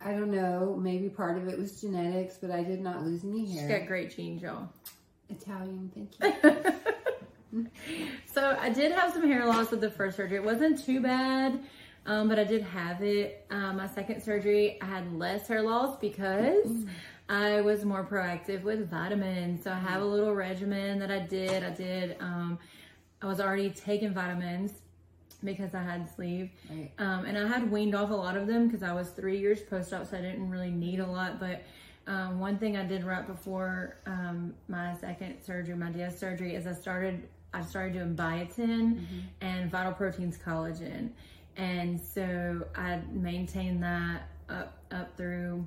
I 0.00 0.12
don't 0.12 0.30
know, 0.30 0.78
maybe 0.80 1.08
part 1.08 1.36
of 1.36 1.48
it 1.48 1.58
was 1.58 1.80
genetics, 1.80 2.38
but 2.40 2.52
I 2.52 2.62
did 2.62 2.80
not 2.80 3.02
lose 3.02 3.24
any 3.24 3.52
hair. 3.52 3.68
She's 3.68 3.78
got 3.78 3.88
great 3.88 4.14
genes, 4.16 4.42
y'all. 4.42 4.68
Italian, 5.28 5.90
thank 5.92 6.38
you. 7.52 7.66
so 8.32 8.56
I 8.60 8.70
did 8.70 8.92
have 8.92 9.12
some 9.12 9.26
hair 9.26 9.44
loss 9.44 9.72
with 9.72 9.80
the 9.80 9.90
first 9.90 10.16
surgery. 10.16 10.36
It 10.36 10.44
wasn't 10.44 10.82
too 10.82 11.00
bad, 11.00 11.60
um, 12.06 12.28
but 12.28 12.38
I 12.38 12.44
did 12.44 12.62
have 12.62 13.02
it. 13.02 13.44
Um, 13.50 13.76
my 13.78 13.88
second 13.88 14.22
surgery, 14.22 14.78
I 14.80 14.86
had 14.86 15.12
less 15.12 15.48
hair 15.48 15.62
loss 15.62 15.98
because 15.98 16.64
mm. 16.64 16.88
I 17.28 17.60
was 17.60 17.84
more 17.84 18.06
proactive 18.06 18.62
with 18.62 18.88
vitamins. 18.88 19.64
So 19.64 19.72
I 19.72 19.78
have 19.80 20.00
a 20.00 20.06
little 20.06 20.34
regimen 20.34 21.00
that 21.00 21.10
I 21.10 21.18
did. 21.18 21.64
I 21.64 21.70
did 21.70 22.16
um, 22.20 22.58
I 23.22 23.26
was 23.26 23.40
already 23.40 23.70
taking 23.70 24.12
vitamins 24.12 24.72
because 25.42 25.74
I 25.74 25.82
had 25.82 26.08
sleeve. 26.14 26.50
Right. 26.70 26.90
Um, 26.98 27.24
and 27.24 27.36
I 27.36 27.46
had 27.46 27.70
weaned 27.70 27.94
off 27.94 28.10
a 28.10 28.14
lot 28.14 28.36
of 28.36 28.46
them 28.46 28.66
because 28.66 28.82
I 28.82 28.92
was 28.92 29.10
three 29.10 29.38
years 29.38 29.60
post-op, 29.62 30.06
so 30.06 30.16
I 30.16 30.20
didn't 30.20 30.50
really 30.50 30.70
need 30.70 31.00
a 31.00 31.06
lot. 31.06 31.40
But 31.40 31.62
um, 32.06 32.40
one 32.40 32.58
thing 32.58 32.76
I 32.76 32.84
did 32.84 33.04
right 33.04 33.26
before 33.26 33.96
um, 34.06 34.54
my 34.68 34.94
second 35.00 35.42
surgery, 35.42 35.74
my 35.74 35.90
DS 35.90 36.18
surgery, 36.18 36.54
is 36.54 36.66
I 36.66 36.72
started 36.72 37.28
I 37.52 37.62
started 37.62 37.94
doing 37.94 38.14
biotin 38.14 38.94
mm-hmm. 38.94 39.18
and 39.40 39.70
vital 39.70 39.92
proteins 39.92 40.38
collagen. 40.38 41.10
And 41.56 42.00
so 42.00 42.64
I 42.76 43.00
maintained 43.12 43.82
that 43.82 44.28
up 44.48 44.78
up 44.90 45.16
through 45.16 45.66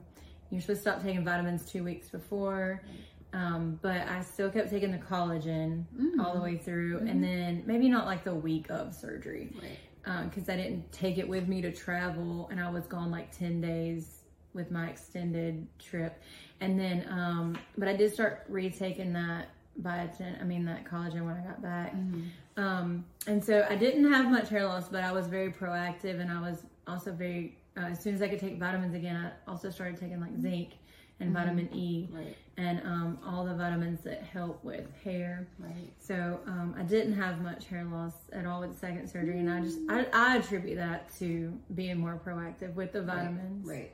you're 0.53 0.61
supposed 0.61 0.83
to 0.83 0.89
stop 0.91 1.01
taking 1.01 1.25
vitamins 1.25 1.69
two 1.69 1.83
weeks 1.83 2.09
before. 2.09 2.81
Right. 2.83 2.99
Um, 3.33 3.79
but 3.81 4.07
I 4.07 4.21
still 4.21 4.49
kept 4.51 4.69
taking 4.69 4.91
the 4.91 4.99
collagen 4.99 5.85
mm. 5.97 6.23
all 6.23 6.35
the 6.35 6.41
way 6.41 6.57
through, 6.57 6.97
mm-hmm. 6.97 7.07
and 7.07 7.23
then 7.23 7.63
maybe 7.65 7.89
not 7.89 8.05
like 8.05 8.23
the 8.23 8.35
week 8.35 8.69
of 8.69 8.93
surgery, 8.93 9.51
right? 9.61 10.29
Because 10.29 10.49
um, 10.49 10.53
I 10.53 10.57
didn't 10.57 10.91
take 10.91 11.17
it 11.17 11.27
with 11.27 11.47
me 11.47 11.61
to 11.61 11.71
travel, 11.71 12.47
and 12.51 12.59
I 12.61 12.69
was 12.69 12.85
gone 12.85 13.09
like 13.09 13.35
ten 13.35 13.59
days 13.59 14.19
with 14.53 14.69
my 14.69 14.87
extended 14.87 15.67
trip, 15.79 16.21
and 16.61 16.79
then 16.79 17.07
um, 17.09 17.57
but 17.77 17.87
I 17.87 17.95
did 17.95 18.13
start 18.13 18.45
retaking 18.49 19.13
that 19.13 19.49
biotin, 19.81 20.39
I 20.39 20.43
mean 20.43 20.65
that 20.65 20.85
collagen 20.85 21.25
when 21.25 21.35
I 21.35 21.41
got 21.41 21.59
back, 21.59 21.95
mm-hmm. 21.95 22.63
um, 22.63 23.03
and 23.25 23.43
so 23.43 23.65
I 23.67 23.75
didn't 23.75 24.11
have 24.11 24.29
much 24.29 24.49
hair 24.49 24.67
loss, 24.67 24.89
but 24.89 25.03
I 25.03 25.11
was 25.11 25.25
very 25.25 25.51
proactive, 25.51 26.19
and 26.19 26.31
I 26.31 26.39
was 26.39 26.63
also 26.85 27.11
very 27.11 27.57
uh, 27.75 27.85
as 27.85 27.99
soon 27.99 28.13
as 28.13 28.21
I 28.21 28.27
could 28.27 28.39
take 28.39 28.59
vitamins 28.59 28.93
again, 28.93 29.15
I 29.15 29.49
also 29.49 29.69
started 29.71 29.99
taking 29.99 30.21
like 30.21 30.37
zinc 30.39 30.73
and 31.19 31.29
mm-hmm. 31.29 31.37
vitamin 31.37 31.69
E 31.73 32.09
right. 32.11 32.35
and 32.57 32.81
um, 32.85 33.19
all 33.25 33.45
the 33.45 33.53
vitamins 33.53 34.01
that 34.01 34.23
help 34.23 34.63
with 34.63 34.85
hair. 35.03 35.47
Right. 35.59 35.91
So 35.99 36.39
um, 36.47 36.75
I 36.77 36.83
didn't 36.83 37.13
have 37.13 37.41
much 37.41 37.65
hair 37.65 37.85
loss 37.85 38.13
at 38.31 38.45
all 38.45 38.61
with 38.61 38.73
the 38.73 38.79
second 38.79 39.07
surgery, 39.07 39.39
and 39.39 39.49
I 39.49 39.61
just 39.61 39.79
I, 39.89 40.05
I 40.13 40.37
attribute 40.37 40.77
that 40.77 41.13
to 41.19 41.57
being 41.75 41.99
more 41.99 42.19
proactive 42.25 42.73
with 42.75 42.93
the 42.93 43.01
vitamins. 43.01 43.65
Right. 43.65 43.75
right. 43.75 43.91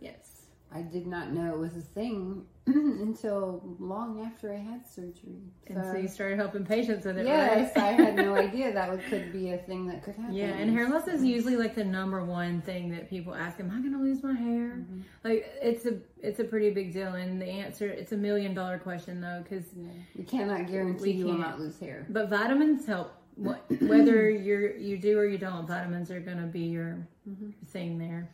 Yes. 0.00 0.31
I 0.74 0.82
did 0.82 1.06
not 1.06 1.32
know 1.32 1.52
it 1.52 1.58
was 1.58 1.76
a 1.76 1.80
thing 1.80 2.44
until 2.66 3.76
long 3.78 4.24
after 4.24 4.52
I 4.52 4.58
had 4.58 4.86
surgery. 4.86 5.42
So, 5.68 5.74
and 5.74 5.84
so 5.84 5.96
you 5.96 6.08
started 6.08 6.38
helping 6.38 6.64
patients 6.64 7.04
with 7.04 7.18
it. 7.18 7.26
Yes, 7.26 7.76
right? 7.76 7.84
I 7.84 7.92
had 7.92 8.16
no 8.16 8.34
idea 8.36 8.72
that 8.72 8.90
would, 8.90 9.04
could 9.04 9.32
be 9.32 9.50
a 9.50 9.58
thing 9.58 9.86
that 9.88 10.02
could 10.02 10.14
happen. 10.14 10.34
Yeah, 10.34 10.46
and 10.46 10.70
hair 10.70 10.88
loss 10.88 11.08
is 11.08 11.22
usually 11.24 11.56
like 11.56 11.74
the 11.74 11.84
number 11.84 12.24
one 12.24 12.62
thing 12.62 12.90
that 12.90 13.10
people 13.10 13.34
ask. 13.34 13.60
Am 13.60 13.70
I 13.70 13.80
going 13.80 13.92
to 13.92 13.98
lose 13.98 14.22
my 14.22 14.34
hair? 14.34 14.78
Mm-hmm. 14.78 15.00
Like 15.24 15.52
it's 15.60 15.86
a 15.86 15.98
it's 16.20 16.40
a 16.40 16.44
pretty 16.44 16.70
big 16.70 16.92
deal, 16.92 17.14
and 17.14 17.40
the 17.40 17.46
answer 17.46 17.88
it's 17.88 18.12
a 18.12 18.16
million 18.16 18.54
dollar 18.54 18.78
question 18.78 19.20
though 19.20 19.42
because 19.42 19.66
yeah. 19.76 19.88
we 20.16 20.24
cannot 20.24 20.68
guarantee 20.68 21.12
you 21.12 21.26
will 21.26 21.34
not 21.34 21.58
lose 21.58 21.78
hair. 21.78 22.06
But 22.08 22.28
vitamins 22.28 22.86
help. 22.86 23.12
Whether 23.36 24.30
you're 24.30 24.76
you 24.76 24.98
do 24.98 25.18
or 25.18 25.26
you 25.26 25.38
don't, 25.38 25.66
vitamins 25.66 26.10
are 26.10 26.20
going 26.20 26.36
to 26.36 26.46
be 26.46 26.60
your 26.60 27.06
mm-hmm. 27.28 27.50
thing 27.66 27.98
there. 27.98 28.28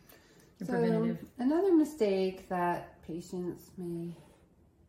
So 0.65 1.15
another 1.37 1.73
mistake 1.73 2.49
that 2.49 3.01
patients 3.07 3.71
may 3.77 4.15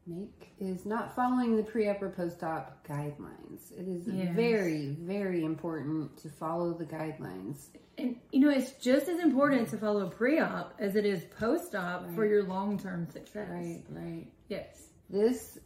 make 0.06 0.52
is 0.58 0.84
not 0.84 1.14
following 1.14 1.56
the 1.56 1.62
pre-op 1.62 2.02
or 2.02 2.10
post-op 2.10 2.86
guidelines. 2.86 3.70
It 3.78 3.86
is 3.86 4.06
yes. 4.06 4.34
very, 4.34 4.96
very 5.00 5.44
important 5.44 6.16
to 6.18 6.28
follow 6.28 6.72
the 6.72 6.84
guidelines. 6.84 7.68
And 7.98 8.16
you 8.32 8.40
know, 8.40 8.50
it's 8.50 8.72
just 8.72 9.08
as 9.08 9.20
important 9.20 9.68
to 9.70 9.76
follow 9.76 10.08
pre-op 10.08 10.74
as 10.78 10.96
it 10.96 11.06
is 11.06 11.24
post-op 11.38 12.06
right. 12.06 12.14
for 12.14 12.26
your 12.26 12.44
long-term 12.44 13.08
success. 13.10 13.48
Right, 13.48 13.84
right. 13.90 14.26
Yes. 14.48 14.88
This 15.08 15.58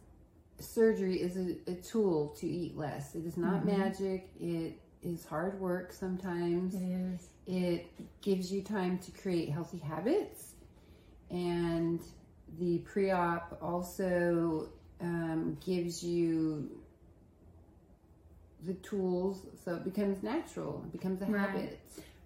surgery 0.59 1.21
is 1.21 1.37
a, 1.37 1.71
a 1.71 1.75
tool 1.75 2.35
to 2.39 2.47
eat 2.47 2.77
less. 2.77 3.15
It 3.15 3.25
is 3.25 3.37
not 3.37 3.65
mm-hmm. 3.65 3.81
magic. 3.81 4.29
It 4.39 4.79
is 5.05 5.25
hard 5.25 5.59
work 5.59 5.93
sometimes. 5.93 6.75
It 6.75 6.81
is. 6.81 7.29
It 7.47 8.21
gives 8.21 8.51
you 8.51 8.61
time 8.61 8.97
to 8.99 9.11
create 9.11 9.49
healthy 9.49 9.77
habits 9.77 10.55
and 11.29 12.01
the 12.59 12.79
pre-op 12.79 13.57
also 13.61 14.69
um, 15.01 15.57
gives 15.65 16.03
you 16.03 16.69
the 18.65 18.73
tools 18.75 19.45
so 19.63 19.75
it 19.75 19.83
becomes 19.83 20.23
natural 20.23 20.81
it 20.85 20.91
becomes 20.91 21.21
a 21.21 21.25
right. 21.25 21.49
habit 21.49 21.79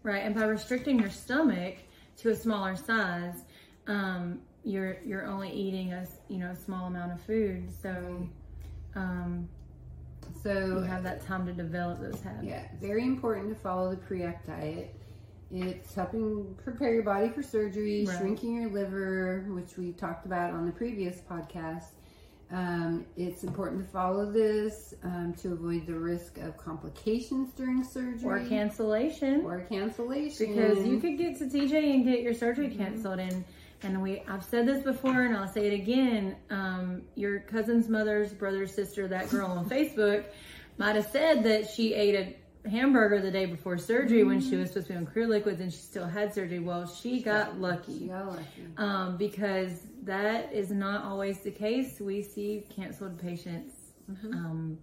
right 0.03 0.24
and 0.24 0.36
by 0.36 0.43
restricting 0.43 1.00
your 1.00 1.09
stomach 1.09 1.75
to 2.15 2.29
a 2.29 2.36
smaller 2.36 2.75
size 2.75 3.43
um, 3.88 4.39
you're 4.63 4.98
you're 5.05 5.25
only 5.25 5.51
eating 5.51 5.91
a 5.93 6.05
you 6.29 6.38
know 6.38 6.51
a 6.51 6.55
small 6.55 6.86
amount 6.86 7.12
of 7.12 7.19
food 7.21 7.69
so 7.81 8.27
um, 8.95 9.50
so 10.43 10.51
you 10.51 10.81
have 10.81 11.03
that 11.03 11.25
time 11.25 11.45
to 11.45 11.53
develop 11.53 12.00
those 12.00 12.19
habits 12.21 12.48
yeah 12.48 12.67
very 12.81 13.03
important 13.03 13.50
to 13.50 13.55
follow 13.55 13.89
the 13.89 13.98
pre-op 13.98 14.45
diet 14.45 14.95
it's 15.51 15.95
helping 15.95 16.55
prepare 16.63 16.93
your 16.93 17.03
body 17.03 17.29
for 17.29 17.41
surgery, 17.41 18.05
right. 18.05 18.17
shrinking 18.17 18.55
your 18.55 18.69
liver, 18.69 19.45
which 19.50 19.77
we 19.77 19.93
talked 19.93 20.25
about 20.25 20.53
on 20.53 20.65
the 20.67 20.71
previous 20.71 21.21
podcast. 21.21 21.86
Um, 22.51 23.05
it's 23.15 23.43
important 23.43 23.83
to 23.83 23.91
follow 23.91 24.31
this 24.31 24.95
um, 25.03 25.33
to 25.39 25.53
avoid 25.53 25.86
the 25.86 25.93
risk 25.93 26.38
of 26.39 26.57
complications 26.57 27.53
during 27.53 27.83
surgery 27.83 28.24
or 28.24 28.45
cancellation. 28.48 29.41
Or 29.43 29.62
cancellation, 29.62 30.55
because 30.55 30.86
you 30.86 31.00
could 31.00 31.17
get 31.17 31.38
to 31.39 31.45
TJ 31.45 31.95
and 31.95 32.05
get 32.05 32.21
your 32.21 32.33
surgery 32.33 32.67
mm-hmm. 32.69 32.83
canceled, 32.83 33.19
and 33.19 33.43
and 33.81 34.01
we 34.01 34.21
I've 34.27 34.43
said 34.43 34.67
this 34.67 34.83
before, 34.83 35.21
and 35.21 35.36
I'll 35.36 35.48
say 35.48 35.67
it 35.67 35.74
again. 35.74 36.36
Um, 36.50 37.03
your 37.15 37.39
cousin's 37.39 37.88
mother's 37.88 38.33
brother, 38.33 38.67
sister, 38.67 39.07
that 39.07 39.29
girl 39.29 39.48
on 39.48 39.69
Facebook, 39.69 40.25
might 40.77 40.95
have 40.95 41.07
said 41.07 41.43
that 41.43 41.69
she 41.69 41.93
ate 41.93 42.15
a 42.15 42.36
hamburger 42.69 43.21
the 43.21 43.31
day 43.31 43.45
before 43.45 43.77
surgery 43.77 44.19
mm-hmm. 44.19 44.29
when 44.29 44.41
she 44.41 44.55
was 44.55 44.69
supposed 44.69 44.88
to 44.88 44.93
be 44.93 44.98
on 44.98 45.05
clear 45.05 45.27
liquids 45.27 45.62
and 45.62 45.71
she 45.71 45.79
still 45.79 46.05
had 46.05 46.33
surgery. 46.33 46.59
Well, 46.59 46.88
she 46.88 47.21
got 47.21 47.59
lucky. 47.59 48.00
She 48.00 48.07
got 48.07 48.27
lucky. 48.27 48.43
Um, 48.77 49.17
because 49.17 49.88
that 50.03 50.53
is 50.53 50.71
not 50.71 51.03
always 51.03 51.39
the 51.39 51.51
case. 51.51 52.00
We 52.00 52.21
see 52.21 52.65
canceled 52.75 53.19
patients 53.19 53.75
mm-hmm. 54.12 54.33
um, 54.33 54.77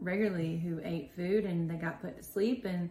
regularly 0.00 0.58
who 0.58 0.80
ate 0.84 1.10
food 1.14 1.44
and 1.44 1.68
they 1.68 1.76
got 1.76 2.00
put 2.00 2.16
to 2.16 2.22
sleep 2.22 2.64
and 2.64 2.90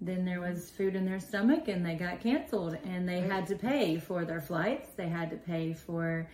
then 0.00 0.24
there 0.24 0.40
was 0.40 0.70
food 0.70 0.94
in 0.94 1.04
their 1.04 1.20
stomach 1.20 1.68
and 1.68 1.84
they 1.84 1.94
got 1.94 2.20
canceled 2.20 2.76
and 2.84 3.08
they 3.08 3.20
had 3.20 3.46
to 3.48 3.56
pay 3.56 3.98
for 3.98 4.24
their 4.24 4.40
flights. 4.40 4.90
They 4.96 5.08
had 5.08 5.30
to 5.30 5.36
pay 5.36 5.72
for 5.72 6.28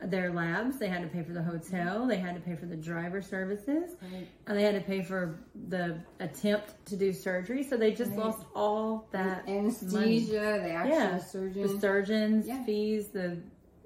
their 0.00 0.32
labs. 0.32 0.78
They 0.78 0.88
had 0.88 1.02
to 1.02 1.08
pay 1.08 1.24
for 1.24 1.32
the 1.32 1.42
hotel. 1.42 2.00
Mm-hmm. 2.00 2.08
They 2.08 2.18
had 2.18 2.34
to 2.36 2.40
pay 2.40 2.54
for 2.54 2.66
the 2.66 2.76
driver 2.76 3.20
services. 3.20 3.96
Right. 4.00 4.28
And 4.46 4.56
they 4.56 4.62
had 4.62 4.74
to 4.74 4.80
pay 4.80 5.02
for 5.02 5.40
the 5.68 5.98
attempt 6.20 6.86
to 6.86 6.96
do 6.96 7.12
surgery. 7.12 7.64
So 7.64 7.76
they 7.76 7.92
just 7.92 8.10
right. 8.10 8.20
lost 8.20 8.44
all 8.54 9.08
that 9.10 9.46
the 9.46 9.52
anesthesia, 9.52 10.40
money. 10.40 10.58
the 10.58 10.70
actual 10.70 10.94
yeah. 10.94 11.18
surgeon, 11.18 11.62
the 11.62 11.80
surgeons, 11.80 12.46
yeah. 12.46 12.64
fees, 12.64 13.08
the 13.08 13.38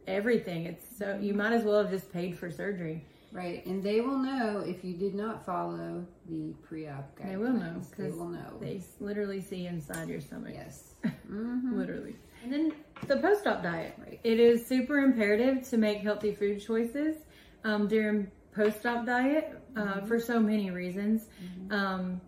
everything. 0.07 0.67
It's 0.67 0.99
so 0.99 1.19
you 1.21 1.33
might 1.33 1.53
as 1.53 1.65
well 1.65 1.83
have 1.83 1.91
just 1.91 2.13
paid 2.13 2.37
for 2.39 2.51
surgery. 2.51 3.07
Right, 3.33 3.65
and 3.65 3.83
they 3.83 4.03
will 4.03 4.19
know 4.19 4.63
if 4.67 4.85
you 4.85 4.93
did 4.93 5.15
not 5.15 5.47
follow 5.47 6.07
the 6.29 6.55
pre-op 6.63 7.19
guidelines. 7.19 7.27
They 7.27 7.37
will 7.37 7.53
know. 7.55 7.83
They 7.97 8.11
will 8.11 8.29
know. 8.29 8.59
They 8.61 8.83
literally 9.01 9.41
see 9.41 9.67
inside 9.67 10.09
your 10.11 10.21
stomach. 10.21 10.53
Yes, 10.55 10.95
mm-hmm. 11.05 11.79
literally. 11.79 12.15
And 12.45 12.53
then 12.53 12.73
the 13.07 13.17
post-op 13.17 13.63
diet. 13.63 13.95
Right. 13.99 14.21
It 14.23 14.39
is 14.39 14.67
super 14.67 14.99
imperative 14.99 15.67
to 15.71 15.79
make 15.79 16.01
healthy 16.01 16.35
food 16.35 16.61
choices 16.61 17.17
um, 17.65 17.89
during 17.89 18.31
post-op 18.55 19.07
diet 19.07 19.59
uh, 19.77 19.81
mm-hmm. 19.81 20.07
for 20.07 20.21
so 20.21 20.39
many 20.39 20.71
reasons. 20.71 21.23
Mm-hmm. 21.43 21.73
Um, 21.73 22.21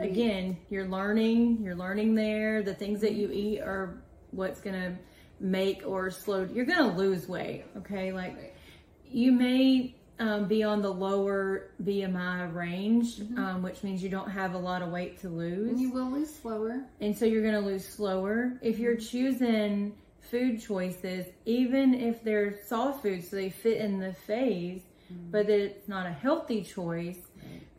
again, 0.00 0.56
you're 0.70 0.88
learning. 0.88 1.58
You're 1.62 1.76
learning 1.76 2.14
there. 2.14 2.62
The 2.62 2.74
things 2.74 3.02
that 3.02 3.12
you 3.12 3.30
eat 3.30 3.60
are 3.60 4.02
what's 4.30 4.62
gonna 4.62 4.98
make 5.40 5.82
or 5.84 6.10
slow. 6.10 6.48
You're 6.50 6.64
gonna 6.64 6.96
lose 6.96 7.28
weight. 7.28 7.64
Okay, 7.76 8.12
like 8.12 8.36
right. 8.36 8.54
You 9.10 9.32
may 9.32 9.94
um, 10.18 10.46
be 10.46 10.62
on 10.62 10.82
the 10.82 10.90
lower 10.90 11.70
BMI 11.82 12.54
range, 12.54 13.16
mm-hmm. 13.16 13.38
um, 13.38 13.62
which 13.62 13.82
means 13.82 14.02
you 14.02 14.08
don't 14.08 14.30
have 14.30 14.54
a 14.54 14.58
lot 14.58 14.82
of 14.82 14.90
weight 14.90 15.20
to 15.20 15.28
lose. 15.28 15.70
And 15.70 15.80
you 15.80 15.90
will 15.90 16.10
lose 16.10 16.34
slower. 16.34 16.84
And 17.00 17.16
so 17.16 17.24
you're 17.24 17.42
going 17.42 17.54
to 17.54 17.60
lose 17.60 17.86
slower. 17.86 18.58
If 18.62 18.78
you're 18.78 18.96
mm-hmm. 18.96 19.06
choosing 19.06 19.94
food 20.20 20.62
choices, 20.62 21.26
even 21.44 21.94
if 21.94 22.22
they're 22.22 22.58
soft 22.66 23.02
foods, 23.02 23.28
so 23.28 23.36
they 23.36 23.50
fit 23.50 23.78
in 23.78 23.98
the 23.98 24.12
phase, 24.12 24.82
mm-hmm. 25.12 25.30
but 25.30 25.50
it's 25.50 25.88
not 25.88 26.06
a 26.06 26.12
healthy 26.12 26.62
choice, 26.62 27.18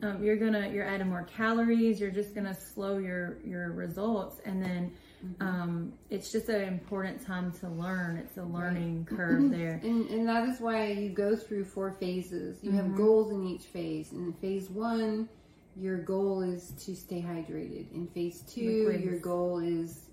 um, 0.01 0.23
you're 0.23 0.35
gonna 0.35 0.69
you're 0.69 0.85
adding 0.85 1.07
more 1.07 1.23
calories. 1.23 1.99
You're 1.99 2.11
just 2.11 2.35
gonna 2.35 2.53
slow 2.53 2.97
your 2.97 3.37
your 3.43 3.71
results, 3.71 4.39
and 4.45 4.63
then 4.63 4.91
Mm-hmm. 5.23 5.47
Um, 5.47 5.93
it's 6.09 6.31
just 6.31 6.49
an 6.49 6.61
important 6.61 7.25
time 7.25 7.51
to 7.59 7.69
learn. 7.69 8.17
It's 8.17 8.37
a 8.37 8.43
learning 8.43 9.07
right. 9.09 9.17
curve 9.17 9.51
there. 9.51 9.79
And, 9.83 10.09
and, 10.09 10.27
that 10.27 10.47
is 10.47 10.59
why 10.59 10.91
you 10.91 11.09
go 11.09 11.35
through 11.35 11.65
four 11.65 11.91
phases. 11.99 12.59
You 12.61 12.71
mm-hmm. 12.71 12.79
have 12.79 12.95
goals 12.95 13.31
in 13.31 13.45
each 13.47 13.63
phase. 13.63 14.11
In 14.11 14.33
phase 14.33 14.69
one, 14.69 15.29
your 15.75 15.97
goal 15.97 16.41
is 16.41 16.71
to 16.85 16.95
stay 16.95 17.21
hydrated. 17.21 17.91
In 17.93 18.07
phase 18.07 18.41
two, 18.41 18.87
liquids. 18.87 19.03
your 19.03 19.19
goal 19.19 19.59
is 19.59 20.05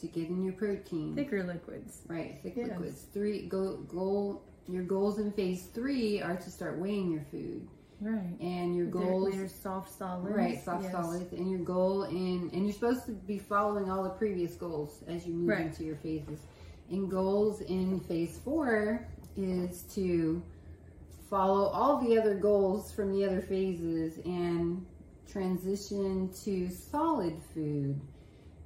to 0.00 0.06
get 0.06 0.28
in 0.28 0.42
your 0.42 0.52
protein. 0.52 1.14
Thicker 1.14 1.44
liquids. 1.44 2.02
Right, 2.06 2.38
thick 2.42 2.54
yes. 2.56 2.68
liquids. 2.68 3.06
Three 3.12 3.46
go, 3.46 3.76
goal. 3.88 4.42
Your 4.66 4.84
goals 4.84 5.18
in 5.18 5.32
phase 5.32 5.68
three 5.72 6.20
are 6.20 6.36
to 6.36 6.50
start 6.50 6.78
weighing 6.78 7.10
your 7.10 7.24
food. 7.30 7.66
Right. 8.00 8.38
And 8.40 8.76
your 8.76 8.86
goals 8.86 9.36
are 9.36 9.48
soft 9.48 9.96
solids. 9.96 10.34
Right, 10.34 10.62
soft 10.62 10.84
yes. 10.84 10.92
solids. 10.92 11.32
And 11.32 11.50
your 11.50 11.60
goal 11.60 12.04
in 12.04 12.50
and 12.52 12.64
you're 12.64 12.72
supposed 12.72 13.06
to 13.06 13.12
be 13.12 13.38
following 13.38 13.90
all 13.90 14.04
the 14.04 14.10
previous 14.10 14.54
goals 14.54 15.02
as 15.08 15.26
you 15.26 15.34
move 15.34 15.48
right. 15.48 15.66
into 15.66 15.84
your 15.84 15.96
phases. 15.96 16.40
And 16.90 17.10
goals 17.10 17.60
in 17.62 18.00
phase 18.00 18.38
four 18.44 19.06
is 19.36 19.82
to 19.94 20.42
follow 21.28 21.68
all 21.68 21.98
the 22.00 22.18
other 22.18 22.34
goals 22.34 22.92
from 22.92 23.12
the 23.12 23.24
other 23.24 23.42
phases 23.42 24.18
and 24.24 24.84
transition 25.30 26.30
to 26.44 26.70
solid 26.70 27.36
food. 27.52 28.00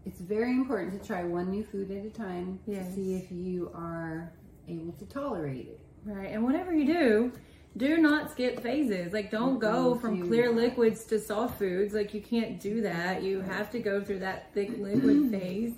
It's 0.05 0.21
very 0.21 0.51
important 0.51 1.01
to 1.01 1.07
try 1.07 1.25
one 1.25 1.51
new 1.51 1.65
food 1.65 1.91
at 1.91 2.05
a 2.05 2.11
time 2.11 2.59
yes. 2.67 2.87
to 2.87 2.95
see 2.95 3.15
if 3.15 3.31
you 3.31 3.71
are 3.75 4.33
able 4.69 4.93
to 4.93 5.07
tolerate 5.07 5.69
it. 5.69 5.81
Right. 6.05 6.31
And 6.33 6.43
whatever 6.43 6.73
you 6.73 6.87
do, 6.87 7.33
do 7.77 7.99
not 7.99 8.31
skip 8.31 8.63
phases. 8.63 9.13
Like, 9.13 9.31
don't 9.31 9.59
go 9.59 9.95
from 9.95 10.29
clear 10.29 10.51
liquids 10.51 11.05
to 11.07 11.19
soft 11.19 11.59
foods. 11.59 11.95
Like, 11.95 12.13
you 12.13 12.21
can't 12.21 12.61
do 12.61 12.83
that. 12.83 13.23
You 13.23 13.41
have 13.41 13.71
to 13.71 13.79
go 13.79 14.03
through 14.03 14.21
that 14.21 14.53
thick 14.53 14.71
liquid 14.79 15.31
phase. 15.33 15.73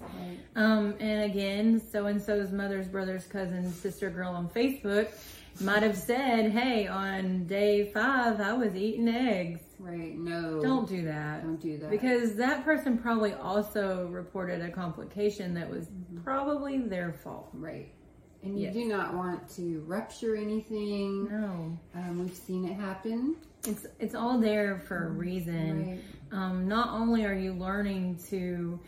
Um, 0.56 0.94
and 1.00 1.30
again, 1.30 1.80
so 1.80 2.06
and 2.06 2.20
so's 2.20 2.50
mother's 2.50 2.88
brother's 2.88 3.26
cousin, 3.26 3.72
sister 3.72 4.10
girl 4.10 4.32
on 4.34 4.48
Facebook 4.48 5.08
might 5.60 5.82
have 5.82 5.96
said, 5.96 6.50
Hey, 6.50 6.86
on 6.86 7.46
day 7.46 7.90
five, 7.92 8.40
I 8.40 8.54
was 8.54 8.74
eating 8.74 9.08
eggs. 9.08 9.60
Right. 9.78 10.16
No. 10.16 10.60
Don't 10.62 10.88
do 10.88 11.04
that. 11.04 11.42
Don't 11.42 11.60
do 11.60 11.78
that. 11.78 11.90
Because 11.90 12.36
that 12.36 12.64
person 12.64 12.98
probably 12.98 13.34
also 13.34 14.08
reported 14.08 14.62
a 14.62 14.70
complication 14.70 15.54
that 15.54 15.68
was 15.68 15.86
mm-hmm. 15.86 16.22
probably 16.22 16.78
their 16.78 17.12
fault. 17.12 17.50
Right. 17.52 17.92
And 18.44 18.58
you 18.58 18.66
yes. 18.66 18.74
do 18.74 18.84
not 18.84 19.14
want 19.14 19.48
to 19.56 19.82
rupture 19.86 20.36
anything. 20.36 21.28
No. 21.30 21.78
Um, 21.94 22.22
we've 22.22 22.34
seen 22.34 22.66
it 22.66 22.74
happen. 22.74 23.36
It's 23.66 23.86
it's 23.98 24.14
all 24.14 24.38
there 24.38 24.78
for 24.86 25.06
a 25.06 25.10
reason. 25.10 25.88
Right. 25.88 26.38
Um, 26.38 26.68
not 26.68 26.90
only 26.90 27.24
are 27.24 27.34
you 27.34 27.54
learning 27.54 28.18
to 28.28 28.78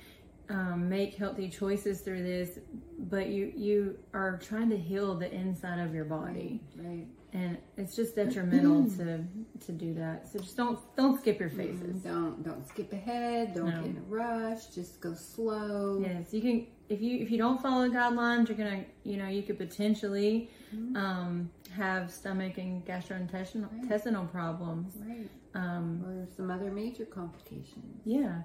um, 0.50 0.88
make 0.88 1.14
healthy 1.14 1.48
choices 1.48 2.00
through 2.02 2.22
this, 2.22 2.58
but 2.98 3.28
you 3.28 3.52
you 3.56 3.98
are 4.12 4.38
trying 4.38 4.68
to 4.70 4.76
heal 4.76 5.14
the 5.14 5.32
inside 5.32 5.80
of 5.80 5.94
your 5.94 6.04
body, 6.04 6.60
right? 6.76 6.86
right. 6.86 7.06
And 7.32 7.58
it's 7.76 7.94
just 7.94 8.16
detrimental 8.16 8.88
to 8.96 9.24
to 9.66 9.72
do 9.72 9.92
that. 9.94 10.28
So 10.32 10.38
just 10.38 10.56
don't 10.56 10.78
don't 10.96 11.18
skip 11.18 11.38
your 11.40 11.50
phases. 11.50 11.96
Mm-hmm. 11.96 12.08
Don't 12.08 12.42
don't 12.42 12.66
skip 12.66 12.92
ahead. 12.92 13.54
Don't 13.54 13.66
no. 13.68 13.82
get 13.82 13.90
in 13.90 13.96
a 13.98 14.00
rush. 14.08 14.66
Just 14.66 15.00
go 15.00 15.12
slow. 15.14 16.00
Yes, 16.00 16.32
you 16.32 16.40
can. 16.40 16.66
If 16.88 17.02
you 17.02 17.18
if 17.18 17.30
you 17.30 17.36
don't 17.36 17.60
follow 17.60 17.88
the 17.88 17.94
guidelines, 17.94 18.48
you're 18.48 18.56
gonna 18.56 18.84
you 19.02 19.16
know 19.16 19.26
you 19.26 19.42
could 19.42 19.58
potentially 19.58 20.50
mm-hmm. 20.74 20.96
um, 20.96 21.50
have 21.74 22.10
stomach 22.10 22.58
and 22.58 22.86
gastrointestinal 22.86 23.68
right. 23.90 24.32
problems, 24.32 24.94
right? 25.06 25.28
Um, 25.54 26.04
or 26.06 26.26
some 26.36 26.50
other 26.50 26.70
major 26.70 27.04
complications. 27.04 28.00
Yeah, 28.04 28.42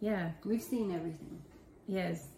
yeah. 0.00 0.32
We've 0.44 0.62
seen 0.62 0.92
everything. 0.92 1.40
Yes. 1.86 2.28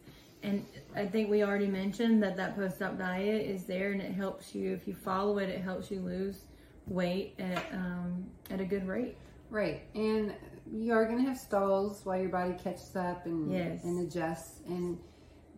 And 0.47 0.65
I 0.95 1.07
think 1.07 1.29
we 1.29 1.43
already 1.43 1.67
mentioned 1.67 2.23
that 2.23 2.37
that 2.37 2.55
post-op 2.55 2.97
diet 2.99 3.45
is 3.45 3.65
there 3.65 3.91
and 3.91 4.01
it 4.01 4.13
helps 4.13 4.55
you, 4.55 4.73
if 4.73 4.87
you 4.87 4.95
follow 4.95 5.39
it, 5.39 5.49
it 5.49 5.61
helps 5.61 5.91
you 5.91 6.01
lose 6.01 6.45
weight 6.87 7.35
at, 7.41 7.65
um, 7.73 8.27
at 8.49 8.61
a 8.61 8.65
good 8.65 8.87
rate. 8.87 9.17
Right. 9.51 9.83
And 9.95 10.33
you 10.73 10.93
are 10.93 11.05
going 11.05 11.19
to 11.19 11.29
have 11.29 11.37
stalls 11.37 12.01
while 12.05 12.19
your 12.19 12.29
body 12.29 12.55
catches 12.63 12.95
up 12.95 13.27
and, 13.27 13.53
yes. 13.53 13.83
and 13.83 14.07
adjusts. 14.07 14.61
And 14.69 14.99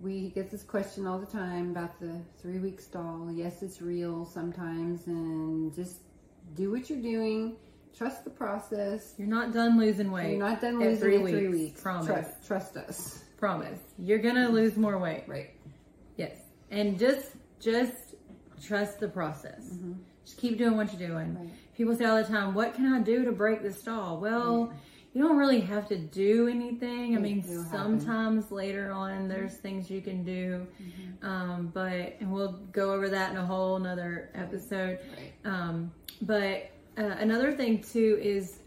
we 0.00 0.30
get 0.30 0.50
this 0.50 0.62
question 0.62 1.06
all 1.06 1.18
the 1.18 1.26
time 1.26 1.70
about 1.70 2.00
the 2.00 2.22
three 2.40 2.58
week 2.58 2.80
stall. 2.80 3.30
Yes, 3.30 3.62
it's 3.62 3.82
real 3.82 4.24
sometimes. 4.24 5.06
And 5.06 5.74
just 5.74 5.98
do 6.54 6.70
what 6.70 6.88
you're 6.88 7.02
doing. 7.02 7.56
Trust 7.94 8.24
the 8.24 8.30
process. 8.30 9.14
You're 9.18 9.28
not 9.28 9.52
done 9.52 9.78
losing 9.78 10.10
weight. 10.10 10.30
You're 10.30 10.48
not 10.48 10.62
done 10.62 10.78
losing 10.78 10.98
three, 10.98 11.18
weeks. 11.18 11.38
three 11.38 11.48
weeks. 11.48 11.80
Promise. 11.82 12.06
Trust, 12.06 12.46
trust 12.46 12.76
us. 12.78 13.24
Promise. 13.38 13.78
You're 13.98 14.18
gonna 14.18 14.48
lose 14.48 14.76
more 14.76 14.98
weight. 14.98 15.24
Right. 15.26 15.50
Yes. 16.16 16.36
And 16.70 16.98
just 16.98 17.30
just 17.60 18.14
trust 18.62 19.00
the 19.00 19.08
process. 19.08 19.60
Mm-hmm. 19.72 19.92
Just 20.24 20.38
keep 20.38 20.58
doing 20.58 20.76
what 20.76 20.92
you're 20.92 21.08
doing. 21.08 21.36
Right. 21.38 21.48
People 21.76 21.96
say 21.96 22.04
all 22.04 22.16
the 22.16 22.24
time, 22.24 22.54
"What 22.54 22.74
can 22.74 22.92
I 22.92 23.00
do 23.00 23.24
to 23.24 23.32
break 23.32 23.62
the 23.62 23.72
stall?" 23.72 24.18
Well. 24.18 24.66
Right. 24.66 24.76
You 25.14 25.26
don't 25.26 25.38
really 25.38 25.62
have 25.62 25.88
to 25.88 25.98
do 25.98 26.48
anything. 26.48 27.16
I 27.16 27.18
mean, 27.18 27.42
sometimes 27.42 28.44
happen. 28.44 28.56
later 28.56 28.92
on, 28.92 29.26
there's 29.26 29.52
mm-hmm. 29.54 29.62
things 29.62 29.90
you 29.90 30.02
can 30.02 30.22
do, 30.22 30.66
mm-hmm. 30.80 31.26
um, 31.26 31.70
but 31.74 32.14
and 32.20 32.30
we'll 32.30 32.52
go 32.72 32.92
over 32.92 33.08
that 33.08 33.32
in 33.32 33.38
a 33.38 33.44
whole 33.44 33.76
another 33.76 34.30
episode. 34.34 34.98
Right. 35.16 35.32
Um, 35.50 35.90
but 36.22 36.70
uh, 36.98 37.16
another 37.18 37.52
thing 37.52 37.82
too 37.82 38.18
is 38.20 38.57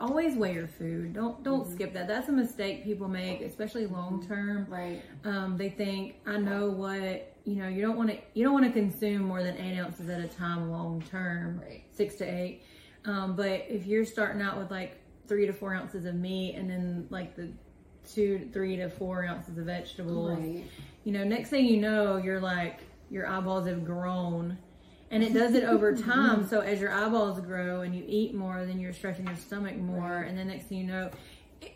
always 0.00 0.34
weigh 0.34 0.54
your 0.54 0.66
food. 0.66 1.14
Don't 1.14 1.42
don't 1.42 1.64
mm-hmm. 1.64 1.74
skip 1.74 1.92
that. 1.94 2.08
That's 2.08 2.28
a 2.28 2.32
mistake 2.32 2.84
people 2.84 3.08
make, 3.08 3.42
especially 3.42 3.86
long 3.86 4.26
term. 4.26 4.66
Right. 4.68 5.02
Um, 5.24 5.56
they 5.56 5.68
think 5.68 6.16
I 6.26 6.38
know 6.38 6.70
what 6.70 7.36
you 7.44 7.56
know. 7.56 7.68
You 7.68 7.82
don't 7.82 7.96
want 7.96 8.10
to 8.10 8.18
you 8.34 8.44
don't 8.44 8.54
want 8.54 8.66
to 8.66 8.72
consume 8.72 9.22
more 9.22 9.42
than 9.42 9.56
eight 9.58 9.78
ounces 9.78 10.08
at 10.08 10.20
a 10.20 10.28
time 10.28 10.70
long 10.70 11.02
term. 11.10 11.60
Right. 11.60 11.84
Six 11.92 12.16
to 12.16 12.24
eight. 12.24 12.62
Um, 13.04 13.36
but 13.36 13.66
if 13.68 13.86
you're 13.86 14.04
starting 14.04 14.42
out 14.42 14.58
with 14.58 14.70
like 14.70 15.00
three 15.26 15.46
to 15.46 15.52
four 15.52 15.74
ounces 15.74 16.04
of 16.04 16.14
meat 16.14 16.54
and 16.56 16.68
then 16.68 17.06
like 17.10 17.36
the 17.36 17.50
two, 18.12 18.48
three 18.52 18.76
to 18.76 18.88
four 18.88 19.24
ounces 19.24 19.56
of 19.56 19.66
vegetables, 19.66 20.38
right. 20.38 20.64
you 21.04 21.12
know, 21.12 21.24
next 21.24 21.50
thing 21.50 21.66
you 21.66 21.78
know, 21.78 22.16
you're 22.16 22.40
like 22.40 22.80
your 23.10 23.26
eyeballs 23.26 23.66
have 23.66 23.84
grown 23.84 24.56
and 25.10 25.22
it 25.22 25.34
does 25.34 25.54
it 25.54 25.64
over 25.64 25.94
time. 25.96 26.46
So 26.46 26.60
as 26.60 26.80
your 26.80 26.92
eyeballs 26.92 27.40
grow 27.40 27.82
and 27.82 27.94
you 27.94 28.04
eat 28.06 28.34
more, 28.34 28.64
then 28.64 28.78
you're 28.78 28.92
stretching 28.92 29.26
your 29.26 29.36
stomach 29.36 29.76
more, 29.76 30.20
right. 30.20 30.28
and 30.28 30.38
then 30.38 30.48
next 30.48 30.66
thing 30.66 30.78
you 30.78 30.84
know, 30.84 31.10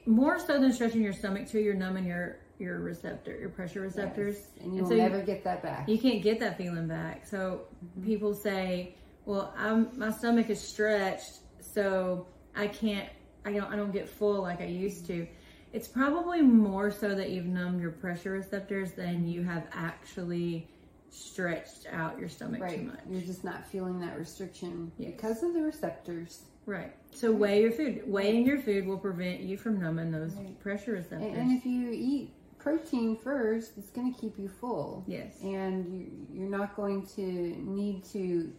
more 0.06 0.38
so 0.38 0.60
than 0.60 0.72
stretching 0.72 1.02
your 1.02 1.12
stomach 1.12 1.48
too, 1.48 1.60
you're 1.60 1.74
numbing 1.74 2.06
your 2.06 2.38
your 2.58 2.78
receptor, 2.78 3.36
your 3.36 3.48
pressure 3.48 3.80
receptors, 3.80 4.36
yes. 4.36 4.64
and 4.64 4.76
you'll 4.76 4.86
and 4.86 4.88
so 4.88 4.96
never 4.96 5.18
you, 5.18 5.24
get 5.24 5.44
that 5.44 5.62
back. 5.62 5.88
You 5.88 5.98
can't 5.98 6.22
get 6.22 6.38
that 6.40 6.56
feeling 6.56 6.86
back. 6.86 7.26
So 7.26 7.62
mm-hmm. 7.84 8.06
people 8.06 8.34
say, 8.34 8.94
"Well, 9.24 9.52
I'm 9.56 9.88
my 9.98 10.10
stomach 10.10 10.50
is 10.50 10.60
stretched, 10.60 11.40
so 11.60 12.26
I 12.54 12.68
can't, 12.68 13.08
I 13.44 13.52
don't, 13.52 13.72
I 13.72 13.76
don't 13.76 13.92
get 13.92 14.08
full 14.08 14.42
like 14.42 14.60
I 14.60 14.66
used 14.66 15.06
to." 15.06 15.26
It's 15.72 15.88
probably 15.88 16.40
more 16.40 16.92
so 16.92 17.16
that 17.16 17.30
you've 17.30 17.46
numbed 17.46 17.80
your 17.80 17.90
pressure 17.90 18.30
receptors 18.30 18.92
than 18.92 19.26
you 19.26 19.42
have 19.42 19.66
actually 19.72 20.68
stretched 21.14 21.86
out 21.92 22.18
your 22.18 22.28
stomach 22.28 22.60
right. 22.60 22.76
too 22.76 22.82
much. 22.82 23.00
You're 23.08 23.22
just 23.22 23.44
not 23.44 23.66
feeling 23.66 24.00
that 24.00 24.18
restriction 24.18 24.90
yes. 24.98 25.12
because 25.12 25.42
of 25.42 25.54
the 25.54 25.62
receptors. 25.62 26.42
Right. 26.66 26.92
So 27.12 27.30
right. 27.30 27.38
weigh 27.38 27.62
your 27.62 27.72
food. 27.72 28.02
Weighing 28.06 28.46
your 28.46 28.58
food 28.58 28.86
will 28.86 28.98
prevent 28.98 29.40
you 29.40 29.56
from 29.56 29.80
numbing 29.80 30.10
those 30.10 30.34
right. 30.34 30.58
pressure 30.60 30.92
receptors. 30.92 31.22
And, 31.22 31.36
and, 31.36 31.58
if 31.58 31.64
you 31.64 31.90
eat 31.92 32.32
protein 32.58 33.16
first, 33.16 33.72
it's 33.76 33.90
going 33.90 34.12
to 34.12 34.20
keep 34.20 34.38
you 34.38 34.48
full. 34.48 35.04
Yes. 35.06 35.40
And 35.42 36.26
you, 36.32 36.46
are 36.46 36.48
not 36.48 36.74
going 36.74 37.06
to 37.14 37.22
need 37.22 38.04
to 38.12 38.52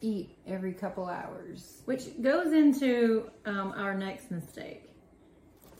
eat 0.00 0.36
every 0.46 0.72
couple 0.72 1.06
hours. 1.06 1.82
Which 1.86 2.20
goes 2.22 2.52
into 2.52 3.30
um, 3.44 3.72
our 3.76 3.94
next 3.94 4.30
mistake. 4.30 4.84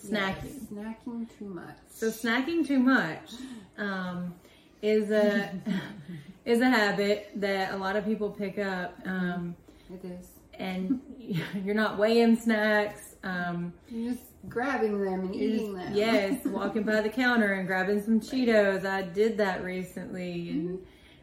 Snacking. 0.05 0.45
Yes, 0.45 0.55
snacking 0.73 1.39
too 1.39 1.49
much. 1.49 1.77
So 1.91 2.09
snacking 2.09 2.67
too 2.67 2.79
much. 2.79 3.33
Um, 3.77 4.35
is 4.83 5.11
a 5.11 5.51
is 6.45 6.61
a 6.61 6.71
habit 6.71 7.31
that 7.37 7.73
a 7.73 7.77
lot 7.77 7.97
of 7.97 8.05
people 8.05 8.31
pick 8.31 8.59
up. 8.59 8.99
Um, 9.05 9.57
it 9.93 10.05
is, 10.05 10.29
and 10.55 11.01
you're 11.65 11.75
not 11.75 11.99
weighing 11.99 12.37
snacks. 12.37 13.17
Um, 13.23 13.73
you're 13.89 14.13
just 14.13 14.25
grabbing 14.49 15.05
them 15.05 15.21
and 15.21 15.35
eating 15.35 15.75
them. 15.75 15.93
Yes, 15.95 16.45
walking 16.47 16.85
by 16.85 17.01
the 17.01 17.09
counter 17.09 17.55
and 17.55 17.67
grabbing 17.67 18.03
some 18.03 18.21
Cheetos. 18.21 18.85
I 18.85 19.03
did 19.03 19.37
that 19.39 19.65
recently, 19.65 20.51
and 20.51 20.79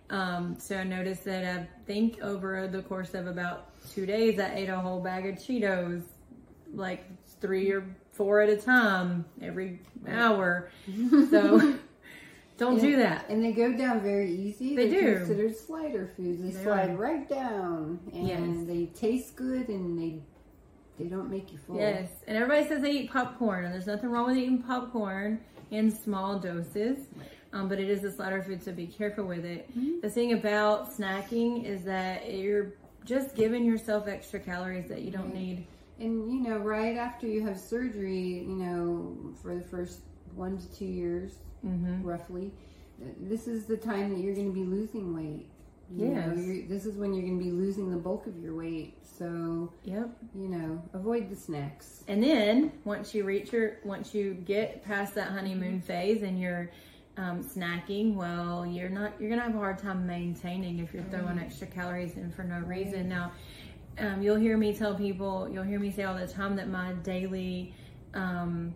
um, 0.10 0.56
so 0.60 0.78
I 0.78 0.84
noticed 0.84 1.24
that 1.26 1.46
I 1.46 1.68
think 1.86 2.22
over 2.22 2.68
the 2.68 2.82
course 2.84 3.14
of 3.14 3.28
about 3.28 3.72
two 3.92 4.06
days, 4.06 4.40
I 4.40 4.54
ate 4.54 4.70
a 4.70 4.80
whole 4.80 5.02
bag 5.02 5.26
of 5.26 5.36
Cheetos, 5.36 6.04
like 6.74 7.06
three 7.42 7.72
or 7.72 7.86
four 8.12 8.42
at 8.42 8.50
a 8.50 8.58
time 8.58 9.26
every 9.42 9.82
hour. 10.08 10.70
So 11.30 11.78
don't 12.58 12.80
do 12.80 12.98
that. 12.98 13.30
And 13.30 13.44
they 13.44 13.52
go 13.52 13.74
down 13.74 14.02
very 14.02 14.32
easy. 14.32 14.76
They 14.76 14.90
They're 14.90 15.14
do. 15.14 15.18
considered 15.18 15.58
slider 15.58 16.12
foods. 16.16 16.42
They, 16.42 16.52
they 16.52 16.64
slide 16.64 16.92
are. 16.92 16.96
right 16.96 17.28
down, 17.28 18.00
and 18.14 18.28
yes. 18.28 18.68
they 18.68 18.86
taste 18.98 19.36
good, 19.36 19.68
and 19.68 20.00
they 20.00 20.22
they 20.98 21.10
don't 21.10 21.30
make 21.30 21.52
you 21.52 21.58
full. 21.58 21.78
Yes, 21.78 22.10
and 22.28 22.38
everybody 22.38 22.68
says 22.68 22.82
they 22.82 22.92
eat 22.92 23.12
popcorn, 23.12 23.66
and 23.66 23.74
there's 23.74 23.88
nothing 23.88 24.10
wrong 24.10 24.28
with 24.28 24.38
eating 24.38 24.62
popcorn 24.62 25.42
in 25.72 25.92
small 25.92 26.40
doses. 26.40 27.00
Right. 27.16 27.28
Um, 27.52 27.70
but 27.70 27.80
it 27.80 27.90
is 27.90 28.04
a 28.04 28.12
slider 28.12 28.44
food, 28.44 28.64
so 28.64 28.72
be 28.72 28.88
careful 28.88 29.26
with 29.26 29.46
it. 29.46 29.70
Mm-hmm. 29.72 30.02
The 30.02 30.10
thing 30.10 30.34
about 30.34 30.92
snacking 30.94 31.64
is 31.64 31.84
that 31.84 32.34
you're 32.34 32.74
just 33.06 33.36
giving 33.36 33.64
yourself 33.64 34.08
extra 34.08 34.40
calories 34.40 34.90
that 34.90 35.02
you 35.02 35.12
don't 35.12 35.26
right. 35.26 35.36
need. 35.36 35.68
And 36.00 36.32
you 36.32 36.42
know, 36.42 36.58
right 36.58 36.98
after 36.98 37.28
you 37.28 37.46
have 37.46 37.58
surgery, 37.58 38.44
you 38.46 38.56
know, 38.56 39.34
for 39.42 39.56
the 39.56 39.64
first 39.64 40.02
one 40.34 40.58
to 40.58 40.74
two 40.76 40.86
years, 40.86 41.36
mm-hmm. 41.66 42.04
roughly, 42.04 42.52
this 43.20 43.48
is 43.48 43.66
the 43.66 43.78
time 43.78 44.14
that 44.14 44.20
you're 44.20 44.36
going 44.36 44.54
to 44.54 44.54
be 44.54 44.64
losing 44.66 45.16
weight. 45.16 45.48
You 45.94 46.14
yes. 46.14 46.68
this 46.68 46.86
is 46.88 46.98
when 46.98 47.14
you're 47.14 47.24
going 47.24 47.38
to 47.38 47.44
be 47.44 47.52
losing 47.52 47.92
the 47.92 47.98
bulk 47.98 48.26
of 48.26 48.38
your 48.40 48.56
weight. 48.56 48.98
So, 49.20 49.72
yep. 49.84 50.10
You 50.34 50.48
know, 50.48 50.82
avoid 50.94 51.30
the 51.30 51.36
snacks. 51.36 52.04
And 52.08 52.24
then 52.24 52.72
once 52.86 53.14
you 53.14 53.24
reach 53.24 53.54
your, 53.54 53.78
once 53.84 54.14
you 54.14 54.34
get 54.34 54.84
past 54.84 55.14
that 55.16 55.30
honeymoon 55.30 55.82
phase 55.82 56.24
and 56.24 56.40
you're 56.40 56.72
um, 57.18 57.44
snacking, 57.44 58.16
well, 58.16 58.66
you're 58.66 58.90
not, 58.90 59.14
you're 59.20 59.30
going 59.30 59.40
to 59.40 59.46
have 59.46 59.56
a 59.56 59.60
hard 59.60 59.78
time 59.78 60.08
maintaining 60.08 60.80
if 60.80 60.92
you're 60.94 61.04
throwing 61.04 61.38
extra 61.38 61.68
calories 61.68 62.16
in 62.16 62.32
for 62.32 62.44
no 62.44 62.60
reason. 62.60 63.08
Now, 63.08 63.32
um, 64.00 64.24
you'll 64.24 64.38
hear 64.38 64.58
me 64.58 64.74
tell 64.74 64.96
people, 64.96 65.48
you'll 65.48 65.64
hear 65.64 65.80
me 65.80 65.92
say 65.92 66.04
all 66.04 66.18
the 66.18 66.28
time 66.28 66.56
that 66.56 66.68
my 66.68 66.94
daily 67.04 67.76
um, 68.16 68.74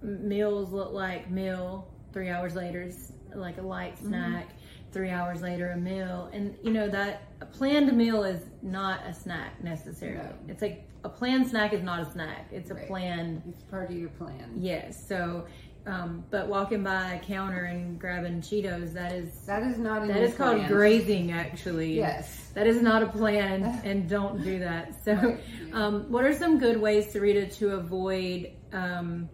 meals 0.00 0.72
look 0.72 0.92
like 0.92 1.28
meal 1.28 1.89
three 2.12 2.28
hours 2.28 2.54
later 2.54 2.90
like 3.34 3.58
a 3.58 3.62
light 3.62 3.96
mm-hmm. 3.96 4.08
snack. 4.08 4.48
Mm-hmm. 4.48 4.56
Three 4.92 5.10
hours 5.10 5.40
later, 5.40 5.70
a 5.70 5.76
meal, 5.76 6.28
and 6.32 6.56
you 6.64 6.72
know 6.72 6.88
that 6.88 7.22
a 7.40 7.46
planned 7.46 7.96
meal 7.96 8.24
is 8.24 8.42
not 8.60 9.06
a 9.06 9.14
snack 9.14 9.62
necessarily. 9.62 10.18
No. 10.18 10.34
It's 10.48 10.62
like 10.62 10.88
a 11.04 11.08
planned 11.08 11.46
snack 11.46 11.72
is 11.72 11.82
not 11.82 12.00
a 12.00 12.10
snack. 12.10 12.48
It's 12.50 12.72
right. 12.72 12.82
a 12.82 12.86
planned. 12.88 13.42
It's 13.48 13.62
part 13.62 13.90
of 13.90 13.96
your 13.96 14.08
plan. 14.08 14.50
Yes. 14.56 15.06
So, 15.06 15.46
um, 15.86 16.24
but 16.30 16.48
walking 16.48 16.82
by 16.82 17.14
a 17.14 17.20
counter 17.20 17.66
and 17.66 18.00
grabbing 18.00 18.40
Cheetos, 18.40 18.92
that 18.94 19.12
is 19.12 19.32
that 19.46 19.62
is 19.62 19.78
not 19.78 20.08
that 20.08 20.16
is 20.16 20.34
called 20.34 20.66
grazing. 20.66 21.30
Actually, 21.30 21.94
yes, 21.94 22.50
that 22.54 22.66
is 22.66 22.82
not 22.82 23.04
a 23.04 23.06
plan, 23.06 23.62
and, 23.62 23.84
and 23.84 24.08
don't 24.08 24.42
do 24.42 24.58
that. 24.58 25.04
So, 25.04 25.14
right. 25.14 25.40
um, 25.72 26.10
what 26.10 26.24
are 26.24 26.34
some 26.34 26.58
good 26.58 26.80
ways, 26.80 27.14
Sarita, 27.14 27.56
to 27.58 27.76
avoid 27.76 28.50
um, 28.72 29.28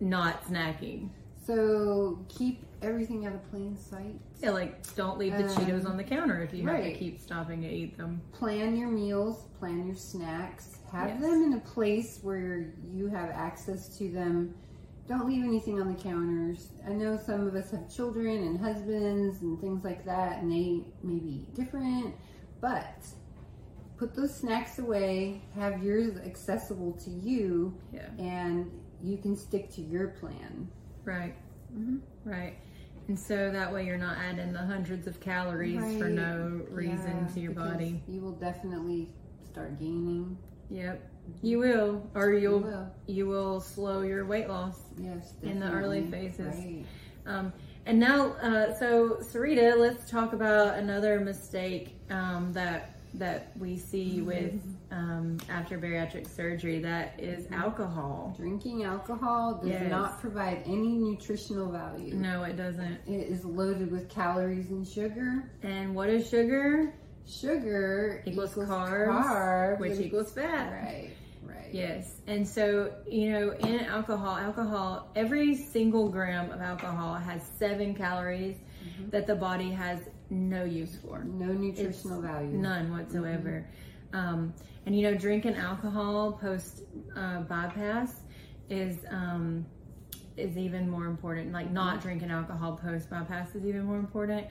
not 0.00 0.44
snacking? 0.44 1.10
So 1.48 2.26
keep 2.28 2.62
everything 2.82 3.24
out 3.24 3.34
of 3.34 3.50
plain 3.50 3.74
sight. 3.74 4.20
Yeah, 4.42 4.50
like 4.50 4.94
don't 4.94 5.16
leave 5.16 5.32
the 5.32 5.44
um, 5.44 5.48
Cheetos 5.48 5.88
on 5.88 5.96
the 5.96 6.04
counter 6.04 6.42
if 6.42 6.52
you 6.52 6.62
right. 6.64 6.84
have 6.84 6.92
to 6.92 6.98
keep 6.98 7.18
stopping 7.18 7.62
to 7.62 7.68
eat 7.68 7.96
them. 7.96 8.20
Plan 8.32 8.76
your 8.76 8.88
meals, 8.88 9.46
plan 9.58 9.86
your 9.86 9.96
snacks, 9.96 10.76
have 10.92 11.08
yes. 11.08 11.22
them 11.22 11.42
in 11.44 11.54
a 11.54 11.60
place 11.60 12.18
where 12.20 12.74
you 12.92 13.08
have 13.08 13.30
access 13.30 13.96
to 13.96 14.10
them 14.10 14.54
don't 15.08 15.26
leave 15.26 15.42
anything 15.42 15.80
on 15.80 15.88
the 15.88 16.00
counters. 16.00 16.68
I 16.86 16.90
know 16.90 17.16
some 17.16 17.46
of 17.46 17.54
us 17.54 17.70
have 17.70 17.90
children 17.90 18.42
and 18.42 18.60
husbands 18.60 19.40
and 19.40 19.58
things 19.58 19.82
like 19.82 20.04
that, 20.04 20.42
and 20.42 20.52
they 20.52 20.84
may 21.02 21.18
be 21.18 21.46
different, 21.54 22.14
but 22.60 23.06
put 23.96 24.14
those 24.14 24.34
snacks 24.36 24.78
away, 24.78 25.40
have 25.54 25.82
yours 25.82 26.18
accessible 26.18 26.92
to 27.04 27.10
you, 27.10 27.74
yeah. 27.90 28.10
and 28.18 28.70
you 29.02 29.16
can 29.16 29.34
stick 29.34 29.70
to 29.76 29.80
your 29.80 30.08
plan. 30.08 30.68
Right. 31.08 31.34
Mm-hmm. 31.74 31.96
Right. 32.30 32.56
And 33.08 33.18
so 33.18 33.50
that 33.50 33.72
way 33.72 33.86
you're 33.86 33.96
not 33.96 34.18
adding 34.18 34.52
the 34.52 34.58
hundreds 34.58 35.06
of 35.06 35.18
calories 35.20 35.80
right. 35.80 35.98
for 35.98 36.08
no 36.08 36.60
reason 36.68 37.26
yeah, 37.26 37.34
to 37.34 37.40
your 37.40 37.52
body. 37.52 38.02
You 38.06 38.20
will 38.20 38.32
definitely 38.32 39.08
start 39.50 39.78
gaining. 39.78 40.36
Yep. 40.68 41.10
You 41.42 41.58
will, 41.58 42.10
or 42.14 42.32
you'll 42.34 42.60
you 42.60 42.66
will, 42.66 42.94
you 43.06 43.26
will 43.26 43.60
slow 43.60 44.02
your 44.02 44.26
weight 44.26 44.48
loss. 44.48 44.80
Yes, 44.98 45.30
definitely. 45.32 45.50
in 45.50 45.60
the 45.60 45.70
early 45.70 46.06
phases. 46.10 46.54
Right. 46.54 46.84
Um, 47.26 47.52
and 47.86 47.98
now, 47.98 48.32
uh, 48.42 48.74
so 48.78 49.18
Sarita, 49.20 49.78
let's 49.78 50.10
talk 50.10 50.34
about 50.34 50.74
another 50.74 51.20
mistake 51.20 51.96
um, 52.10 52.52
that 52.52 52.97
that 53.14 53.52
we 53.58 53.76
see 53.76 54.16
mm-hmm. 54.16 54.26
with 54.26 54.76
um, 54.90 55.38
after 55.48 55.78
bariatric 55.78 56.28
surgery. 56.28 56.78
That 56.80 57.18
is 57.18 57.44
mm-hmm. 57.44 57.54
alcohol. 57.54 58.34
Drinking 58.36 58.84
alcohol 58.84 59.60
does 59.62 59.70
yes. 59.70 59.90
not 59.90 60.20
provide 60.20 60.62
any 60.66 60.98
nutritional 60.98 61.70
value. 61.70 62.14
No, 62.14 62.42
it 62.44 62.56
doesn't. 62.56 62.98
It 63.06 63.28
is 63.28 63.44
loaded 63.44 63.90
with 63.90 64.08
calories 64.08 64.70
and 64.70 64.86
sugar. 64.86 65.50
And 65.62 65.94
what 65.94 66.08
is 66.10 66.28
sugar? 66.28 66.94
Sugar 67.26 68.22
equals, 68.26 68.52
equals 68.52 68.68
carbs, 68.68 69.24
carbs, 69.24 69.80
which 69.80 69.98
equals 70.00 70.32
fat. 70.32 70.72
Right. 70.72 71.10
Right. 71.42 71.68
Yes. 71.72 72.20
And 72.26 72.46
so, 72.46 72.94
you 73.06 73.32
know, 73.32 73.52
in 73.52 73.80
alcohol, 73.80 74.36
alcohol, 74.36 75.10
every 75.14 75.54
single 75.54 76.08
gram 76.08 76.50
of 76.50 76.60
alcohol 76.60 77.14
has 77.14 77.42
seven 77.58 77.94
calories 77.94 78.56
mm-hmm. 78.56 79.10
that 79.10 79.26
the 79.26 79.34
body 79.34 79.70
has 79.70 80.00
no 80.30 80.64
use 80.64 80.96
for. 80.96 81.24
No 81.24 81.52
nutritional 81.52 82.18
it's 82.18 82.26
value. 82.26 82.56
None 82.56 82.92
whatsoever. 82.92 83.66
Mm-hmm. 84.12 84.16
Um, 84.16 84.54
and, 84.86 84.96
you 84.96 85.02
know, 85.02 85.14
drinking 85.14 85.56
alcohol 85.56 86.32
post 86.32 86.82
uh, 87.16 87.40
bypass 87.40 88.22
is. 88.70 88.98
Um, 89.10 89.66
is 90.38 90.56
even 90.56 90.88
more 90.88 91.06
important. 91.06 91.52
Like 91.52 91.70
not 91.70 91.94
mm-hmm. 91.94 92.02
drinking 92.02 92.30
alcohol 92.30 92.76
post 92.80 93.10
bypass 93.10 93.54
is 93.54 93.66
even 93.66 93.84
more 93.84 93.98
important, 93.98 94.46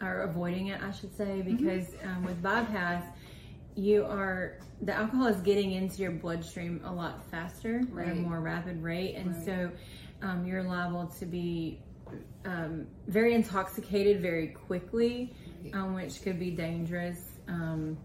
or 0.00 0.22
avoiding 0.22 0.68
it, 0.68 0.80
I 0.82 0.92
should 0.92 1.14
say, 1.16 1.42
mm-hmm. 1.42 1.56
because 1.56 1.88
mm-hmm. 1.88 2.08
um, 2.08 2.24
with 2.24 2.40
bypass, 2.42 3.04
you 3.74 4.04
are 4.04 4.58
the 4.82 4.94
alcohol 4.94 5.26
is 5.26 5.40
getting 5.40 5.72
into 5.72 6.02
your 6.02 6.12
bloodstream 6.12 6.80
a 6.84 6.92
lot 6.92 7.28
faster 7.30 7.82
right. 7.90 8.08
at 8.08 8.12
a 8.12 8.16
more 8.16 8.40
rapid 8.40 8.82
rate, 8.82 9.16
and 9.16 9.34
right. 9.34 9.44
so 9.44 9.70
um, 10.22 10.46
you're 10.46 10.62
liable 10.62 11.06
to 11.06 11.26
be 11.26 11.80
um, 12.44 12.86
very 13.06 13.34
intoxicated 13.34 14.20
very 14.20 14.48
quickly, 14.48 15.34
um, 15.72 15.94
which 15.94 16.22
could 16.22 16.38
be 16.38 16.50
dangerous. 16.50 17.18
Um, 17.48 17.96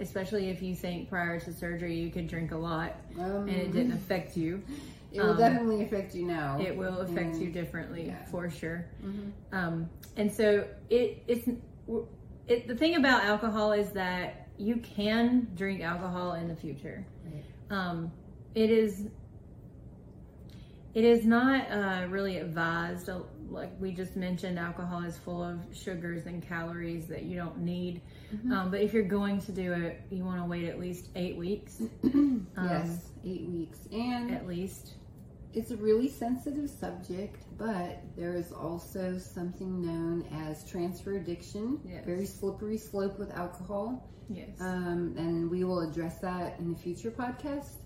especially 0.00 0.48
if 0.48 0.60
you 0.62 0.74
think 0.74 1.08
prior 1.08 1.38
to 1.38 1.52
surgery 1.52 1.94
you 1.94 2.10
could 2.10 2.26
drink 2.26 2.50
a 2.50 2.56
lot 2.56 2.96
and 3.16 3.48
it 3.48 3.72
didn't 3.72 3.92
um, 3.92 3.98
affect 3.98 4.36
you. 4.36 4.62
It 5.14 5.20
will 5.20 5.32
um, 5.32 5.36
definitely 5.36 5.84
affect 5.84 6.14
you 6.14 6.24
now. 6.24 6.58
It 6.58 6.74
will 6.74 7.00
affect 7.00 7.34
and, 7.34 7.42
you 7.42 7.50
differently 7.50 8.06
yeah. 8.06 8.24
for 8.30 8.48
sure. 8.48 8.86
Mm-hmm. 9.04 9.84
and 10.16 10.32
so 10.32 10.66
it 10.88 11.22
it's 11.28 11.46
it, 12.48 12.66
the 12.66 12.74
thing 12.74 12.96
about 12.96 13.22
alcohol 13.24 13.72
is 13.72 13.90
that 13.90 14.48
you 14.56 14.76
can 14.76 15.48
drink 15.54 15.82
alcohol 15.82 16.32
in 16.32 16.48
the 16.48 16.56
future. 16.56 17.06
Right. 17.26 17.44
Um, 17.70 18.10
it 18.54 18.70
is 18.70 19.08
it 20.94 21.04
is 21.04 21.24
not 21.24 21.70
uh, 21.70 22.06
really 22.08 22.38
advised. 22.38 23.08
Uh, 23.08 23.20
like 23.50 23.70
we 23.78 23.92
just 23.92 24.16
mentioned, 24.16 24.58
alcohol 24.58 25.02
is 25.04 25.16
full 25.18 25.42
of 25.42 25.58
sugars 25.72 26.26
and 26.26 26.46
calories 26.46 27.06
that 27.08 27.22
you 27.24 27.36
don't 27.36 27.58
need. 27.58 28.00
Mm-hmm. 28.34 28.52
Um, 28.52 28.70
but 28.70 28.80
if 28.80 28.92
you're 28.92 29.02
going 29.02 29.40
to 29.42 29.52
do 29.52 29.72
it, 29.72 30.00
you 30.10 30.24
want 30.24 30.40
to 30.40 30.46
wait 30.46 30.64
at 30.64 30.80
least 30.80 31.08
eight 31.16 31.36
weeks. 31.36 31.80
um, 32.04 32.46
yes, 32.56 33.10
eight 33.24 33.46
weeks, 33.48 33.78
and 33.92 34.34
at 34.34 34.46
least 34.46 34.94
it's 35.54 35.70
a 35.70 35.76
really 35.76 36.08
sensitive 36.08 36.70
subject, 36.70 37.44
but 37.58 38.02
there 38.16 38.34
is 38.34 38.52
also 38.52 39.18
something 39.18 39.84
known 39.84 40.24
as 40.48 40.64
transfer 40.64 41.14
addiction. 41.14 41.78
Yes. 41.84 42.04
Very 42.06 42.26
slippery 42.26 42.78
slope 42.78 43.18
with 43.18 43.30
alcohol. 43.32 44.08
Yes. 44.30 44.48
Um, 44.60 45.14
and 45.18 45.50
we 45.50 45.64
will 45.64 45.80
address 45.80 46.18
that 46.20 46.58
in 46.58 46.72
a 46.72 46.76
future 46.76 47.10
podcast. 47.10 47.81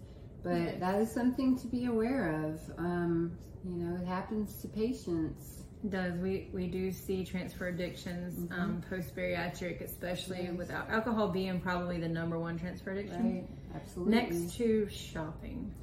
But 0.46 0.58
yes. 0.58 0.74
that 0.78 1.00
is 1.00 1.10
something 1.10 1.58
to 1.58 1.66
be 1.66 1.86
aware 1.86 2.44
of. 2.44 2.60
Um, 2.78 3.36
you 3.64 3.78
know, 3.78 4.00
it 4.00 4.06
happens 4.06 4.62
to 4.62 4.68
patients. 4.68 5.64
It 5.82 5.90
does 5.90 6.16
we 6.18 6.48
we 6.52 6.68
do 6.68 6.92
see 6.92 7.24
transfer 7.24 7.66
addictions 7.66 8.38
mm-hmm. 8.38 8.60
um, 8.60 8.82
post 8.88 9.16
bariatric, 9.16 9.80
especially 9.80 10.44
yes. 10.44 10.56
without 10.56 10.88
alcohol 10.88 11.28
being 11.28 11.60
probably 11.60 11.98
the 11.98 12.08
number 12.08 12.38
one 12.38 12.56
transfer 12.60 12.92
addiction. 12.92 13.34
Right. 13.34 13.48
Absolutely. 13.74 14.14
Next 14.14 14.56
to 14.58 14.88
shopping. 14.88 15.74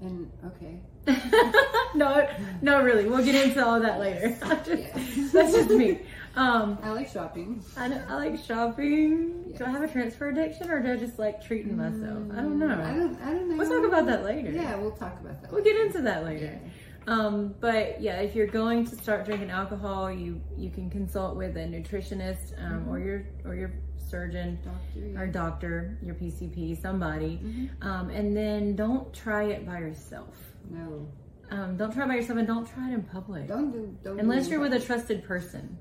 And 0.00 0.30
okay. 0.46 0.80
no, 1.94 2.26
no, 2.62 2.82
really. 2.82 3.06
We'll 3.06 3.24
get 3.24 3.34
into 3.34 3.64
all 3.64 3.80
that 3.80 4.00
later. 4.00 4.30
Just, 4.64 5.32
that's 5.32 5.52
just 5.52 5.70
me. 5.70 6.00
Um, 6.36 6.78
I 6.82 6.90
like 6.90 7.10
shopping. 7.10 7.64
I, 7.78 7.86
I 8.08 8.14
like 8.14 8.44
shopping. 8.44 9.44
Yes. 9.48 9.58
Do 9.58 9.64
I 9.64 9.70
have 9.70 9.82
a 9.82 9.88
transfer 9.88 10.28
addiction, 10.28 10.70
or 10.70 10.82
do 10.82 10.92
I 10.92 10.96
just 10.96 11.18
like 11.18 11.42
treating 11.42 11.76
myself? 11.76 12.30
I 12.30 12.36
don't 12.36 12.58
know. 12.58 12.68
I 12.68 12.92
don't. 12.92 13.20
I 13.22 13.30
don't 13.30 13.48
know. 13.48 13.56
We'll 13.56 13.68
talk 13.68 13.88
about 13.88 14.06
that 14.06 14.22
later. 14.22 14.50
Yeah, 14.50 14.76
we'll 14.76 14.90
talk 14.90 15.18
about 15.18 15.40
that. 15.40 15.50
We'll 15.50 15.62
later. 15.62 15.76
get 15.78 15.86
into 15.86 16.02
that 16.02 16.24
later. 16.24 16.60
Yeah. 16.62 16.70
Um, 17.06 17.54
but 17.60 18.02
yeah, 18.02 18.20
if 18.20 18.34
you're 18.34 18.48
going 18.48 18.84
to 18.86 18.96
start 18.96 19.24
drinking 19.24 19.50
alcohol, 19.50 20.12
you 20.12 20.40
you 20.58 20.68
can 20.68 20.90
consult 20.90 21.36
with 21.36 21.56
a 21.56 21.60
nutritionist 21.60 22.52
um, 22.62 22.80
mm-hmm. 22.80 22.90
or 22.90 22.98
your 22.98 23.26
or 23.46 23.54
your 23.54 23.72
surgeon 24.10 24.58
doctor, 24.62 25.06
yeah. 25.06 25.18
or 25.18 25.26
doctor, 25.26 25.98
your 26.02 26.16
PCP, 26.16 26.80
somebody, 26.80 27.40
mm-hmm. 27.42 27.88
um, 27.88 28.10
and 28.10 28.36
then 28.36 28.76
don't 28.76 29.12
try 29.14 29.44
it 29.44 29.66
by 29.66 29.78
yourself. 29.78 30.36
No. 30.70 31.08
Um, 31.50 31.76
don't 31.76 31.94
try 31.94 32.04
it 32.04 32.08
by 32.08 32.16
yourself, 32.16 32.38
and 32.40 32.46
don't 32.46 32.68
try 32.68 32.90
it 32.90 32.92
in 32.92 33.02
public. 33.04 33.48
Don't 33.48 33.70
do. 33.70 33.96
Don't 34.04 34.20
unless 34.20 34.46
do 34.46 34.52
you're 34.52 34.60
with 34.60 34.74
a 34.74 34.80
trusted 34.80 35.24
person. 35.24 35.78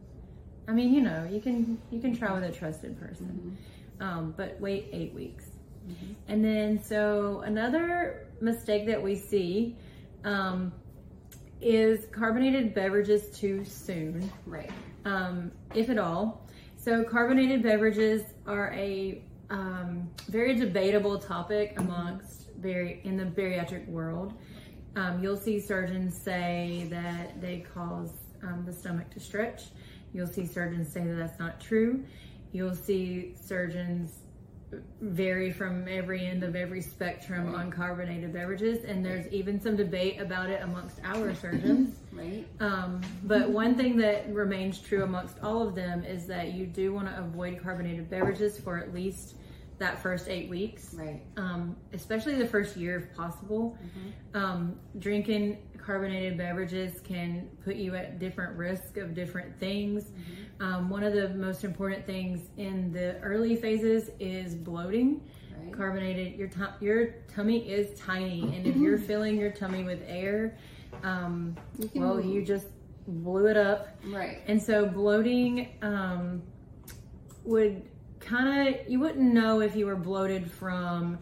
I 0.68 0.72
mean, 0.72 0.94
you 0.94 1.02
know, 1.02 1.28
you 1.30 1.40
can 1.40 1.78
you 1.92 2.00
can 2.00 2.16
try 2.16 2.34
with 2.34 2.44
a 2.44 2.52
trusted 2.52 3.00
person, 3.00 3.58
mm-hmm. 4.00 4.04
um, 4.04 4.34
but 4.36 4.60
wait 4.60 4.90
eight 4.92 5.14
weeks. 5.14 5.46
Mm-hmm. 5.88 6.14
And 6.28 6.44
then, 6.44 6.84
so 6.84 7.42
another 7.46 8.28
mistake 8.42 8.88
that 8.88 9.02
we 9.02 9.16
see 9.16 9.76
um, 10.24 10.74
is 11.62 12.06
carbonated 12.12 12.74
beverages 12.74 13.38
too 13.38 13.64
soon, 13.64 14.32
right? 14.46 14.72
Um, 15.06 15.52
if 15.74 15.90
at 15.90 16.00
all. 16.00 16.48
So 16.78 17.04
carbonated 17.04 17.64
beverages 17.64 18.24
are 18.46 18.72
a 18.74 19.24
um, 19.50 20.10
very 20.30 20.56
debatable 20.56 21.20
topic 21.20 21.74
amongst 21.78 22.50
very 22.58 23.02
in 23.04 23.18
the 23.18 23.26
bariatric 23.26 23.88
world. 23.88 24.34
Um, 24.96 25.22
you'll 25.22 25.38
see 25.38 25.60
surgeons 25.60 26.20
say 26.20 26.88
that 26.90 27.42
they 27.42 27.66
cause 27.74 28.12
um, 28.44 28.64
the 28.66 28.74
stomach 28.74 29.10
to 29.12 29.20
stretch. 29.20 29.64
You'll 30.16 30.28
see 30.28 30.46
surgeons 30.46 30.90
say 30.90 31.04
that 31.04 31.16
that's 31.16 31.40
not 31.40 31.60
true. 31.60 32.02
You'll 32.54 32.74
see 32.74 33.36
surgeons 33.36 34.14
vary 35.02 35.52
from 35.52 35.90
every 35.90 36.26
end 36.26 36.42
of 36.42 36.56
every 36.56 36.82
spectrum 36.82 37.48
right. 37.48 37.66
on 37.66 37.70
carbonated 37.70 38.32
beverages, 38.32 38.86
and 38.86 39.06
there's 39.06 39.28
even 39.34 39.60
some 39.60 39.76
debate 39.76 40.22
about 40.22 40.50
it 40.50 40.62
amongst 40.62 41.02
our 41.04 41.36
surgeons. 41.42 41.98
right. 42.14 42.48
Um, 42.62 43.02
but 43.24 43.50
one 43.50 43.76
thing 43.76 43.98
that 43.98 44.34
remains 44.34 44.80
true 44.80 45.04
amongst 45.04 45.38
all 45.44 45.62
of 45.62 45.76
them 45.76 46.06
is 46.06 46.28
that 46.28 46.54
you 46.54 46.66
do 46.66 46.94
want 46.94 47.10
to 47.10 47.20
avoid 47.20 47.62
carbonated 47.62 48.10
beverages 48.10 48.58
for 48.58 48.78
at 48.78 48.94
least 48.94 49.36
that 49.80 50.02
first 50.02 50.30
eight 50.30 50.50
weeks. 50.50 50.94
Right. 50.94 51.22
Um, 51.36 51.76
especially 51.92 52.36
the 52.36 52.48
first 52.48 52.78
year 52.78 52.98
if 52.98 53.18
possible. 53.18 53.78
Mm-hmm. 53.84 54.38
Um, 54.42 54.80
drinking 55.00 55.58
carbonated 55.86 56.38
beverages 56.38 57.00
can 57.02 57.48
put 57.64 57.76
you 57.76 57.96
at 57.96 58.18
different 58.18 58.58
risk 58.58 58.98
of 58.98 59.14
different 59.14 59.58
things. 59.60 60.06
Mm-hmm. 60.06 60.64
Um, 60.64 60.90
one 60.90 61.04
of 61.04 61.14
the 61.14 61.30
most 61.30 61.64
important 61.64 62.06
things 62.06 62.50
in 62.58 62.92
the 62.92 63.20
early 63.20 63.56
phases 63.56 64.10
is 64.20 64.56
bloating. 64.56 65.22
Right. 65.58 65.72
Carbonated, 65.72 66.36
your 66.38 66.48
t- 66.48 66.62
your 66.82 67.08
tummy 67.34 67.70
is 67.70 67.98
tiny, 68.00 68.42
and 68.56 68.66
if 68.66 68.76
you're 68.76 68.98
filling 69.12 69.38
your 69.38 69.52
tummy 69.52 69.84
with 69.84 70.02
air, 70.08 70.58
um, 71.04 71.56
you 71.94 72.02
well, 72.02 72.20
you 72.20 72.44
just 72.44 72.68
blew 73.08 73.46
it 73.48 73.58
up. 73.58 73.90
Right. 74.06 74.42
And 74.48 74.62
so 74.62 74.86
bloating 74.86 75.70
um, 75.82 76.42
would 77.44 77.84
kind 78.20 78.68
of 78.68 78.90
you 78.90 79.00
wouldn't 79.00 79.34
know 79.34 79.62
if 79.62 79.76
you 79.76 79.86
were 79.86 79.96
bloated 79.96 80.50
from 80.50 81.20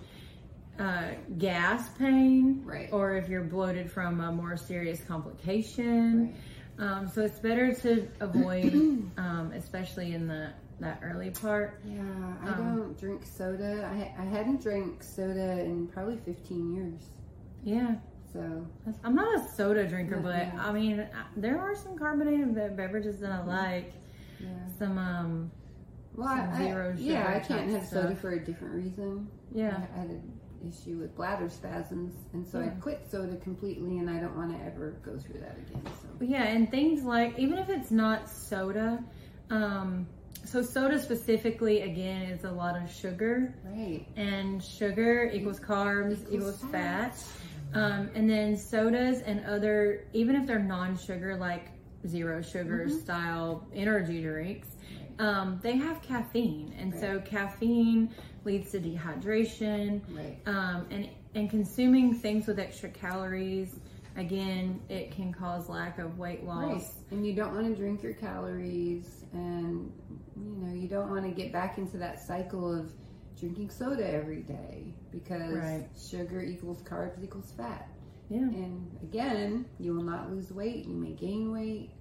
uh, 0.79 1.09
gas 1.37 1.89
pain, 1.97 2.61
right. 2.65 2.89
or 2.91 3.15
if 3.15 3.29
you're 3.29 3.43
bloated 3.43 3.91
from 3.91 4.19
a 4.21 4.31
more 4.31 4.57
serious 4.57 5.01
complication. 5.03 6.27
Right. 6.27 6.35
Um, 6.79 7.07
so 7.07 7.21
it's 7.21 7.39
better 7.39 7.73
to 7.75 8.07
avoid, 8.19 8.73
um, 9.17 9.51
especially 9.55 10.13
in 10.13 10.27
the 10.27 10.51
that 10.79 10.99
early 11.03 11.29
part. 11.29 11.79
Yeah, 11.85 12.01
I 12.43 12.49
um, 12.49 12.57
don't 12.57 12.99
drink 12.99 13.23
soda. 13.25 13.89
I 13.93 14.21
I 14.21 14.25
hadn't 14.25 14.61
drank 14.61 15.03
soda 15.03 15.59
in 15.61 15.87
probably 15.87 16.17
15 16.17 16.73
years. 16.73 17.03
Yeah. 17.63 17.95
So 18.31 18.65
I'm 19.03 19.13
not 19.13 19.39
a 19.39 19.47
soda 19.55 19.87
drinker, 19.87 20.17
but 20.17 20.47
yeah. 20.47 20.53
I 20.57 20.71
mean, 20.71 21.07
there 21.37 21.59
are 21.59 21.75
some 21.75 21.97
carbonated 21.97 22.55
beverages 22.75 23.19
that 23.19 23.31
I 23.31 23.43
like. 23.43 23.93
Yeah. 24.39 24.49
Some 24.79 24.97
um. 24.97 25.51
Well, 26.15 26.27
some 26.27 26.49
I, 26.49 26.57
zero 26.57 26.91
sugar 26.95 27.03
yeah, 27.03 27.33
I 27.35 27.39
can't 27.39 27.69
have 27.71 27.85
stuff. 27.85 28.03
soda 28.03 28.15
for 28.15 28.31
a 28.31 28.43
different 28.43 28.73
reason. 28.73 29.27
Yeah, 29.53 29.81
I, 29.95 29.99
I 29.99 30.01
had 30.01 30.21
issue 30.67 30.97
with 30.97 31.15
bladder 31.15 31.49
spasms, 31.49 32.13
and 32.33 32.45
so 32.47 32.59
yeah. 32.59 32.67
I 32.67 32.69
quit 32.69 33.05
soda 33.09 33.35
completely, 33.37 33.99
and 33.99 34.09
I 34.09 34.19
don't 34.19 34.35
want 34.35 34.57
to 34.57 34.65
ever 34.65 34.95
go 35.03 35.17
through 35.17 35.39
that 35.41 35.57
again. 35.57 35.83
So 36.01 36.07
yeah, 36.21 36.43
and 36.43 36.69
things 36.69 37.03
like 37.03 37.37
even 37.37 37.57
if 37.57 37.69
it's 37.69 37.91
not 37.91 38.29
soda, 38.29 39.03
um, 39.49 40.07
so 40.45 40.61
soda 40.61 40.99
specifically 40.99 41.81
again 41.81 42.23
is 42.23 42.43
a 42.43 42.51
lot 42.51 42.81
of 42.81 42.91
sugar. 42.91 43.53
Right. 43.65 44.05
And 44.15 44.63
sugar 44.63 45.29
equals 45.33 45.59
carbs 45.59 46.21
equals, 46.23 46.33
equals 46.33 46.71
fat. 46.71 47.15
fat. 47.15 47.25
Um, 47.73 48.09
and 48.13 48.29
then 48.29 48.55
sodas 48.55 49.21
and 49.21 49.43
other, 49.45 50.05
even 50.13 50.35
if 50.35 50.45
they're 50.45 50.59
non-sugar, 50.59 51.37
like 51.37 51.69
zero 52.07 52.41
sugar 52.41 52.85
mm-hmm. 52.87 52.99
style 52.99 53.67
energy 53.73 54.21
drinks, 54.21 54.67
um, 55.19 55.59
they 55.63 55.77
have 55.77 56.01
caffeine, 56.01 56.73
and 56.77 56.91
right. 56.91 57.01
so 57.01 57.19
caffeine 57.19 58.13
leads 58.45 58.71
to 58.71 58.79
dehydration. 58.79 60.01
Right. 60.09 60.37
Um, 60.45 60.87
and 60.91 61.09
and 61.35 61.49
consuming 61.49 62.13
things 62.13 62.47
with 62.47 62.59
extra 62.59 62.89
calories, 62.89 63.79
again, 64.15 64.79
it 64.89 65.11
can 65.11 65.33
cause 65.33 65.69
lack 65.69 65.99
of 65.99 66.17
weight 66.17 66.43
loss. 66.43 66.65
Right. 66.65 67.11
And 67.11 67.25
you 67.25 67.33
don't 67.33 67.53
want 67.53 67.67
to 67.67 67.75
drink 67.75 68.03
your 68.03 68.13
calories, 68.13 69.25
and 69.33 69.91
you 70.35 70.55
know 70.57 70.73
you 70.73 70.87
don't 70.87 71.09
want 71.09 71.23
to 71.23 71.31
get 71.31 71.51
back 71.51 71.77
into 71.77 71.97
that 71.97 72.21
cycle 72.21 72.73
of 72.73 72.91
drinking 73.39 73.69
soda 73.69 74.07
every 74.07 74.41
day 74.41 74.93
because 75.11 75.53
right. 75.53 75.87
sugar 76.09 76.41
equals 76.41 76.81
carbs 76.83 77.23
equals 77.23 77.51
fat. 77.57 77.89
Yeah. 78.29 78.39
And 78.39 78.89
again, 79.03 79.65
you 79.79 79.93
will 79.93 80.03
not 80.03 80.31
lose 80.31 80.51
weight. 80.51 80.85
You 80.85 80.95
may 80.95 81.11
gain 81.11 81.51
weight. 81.51 81.91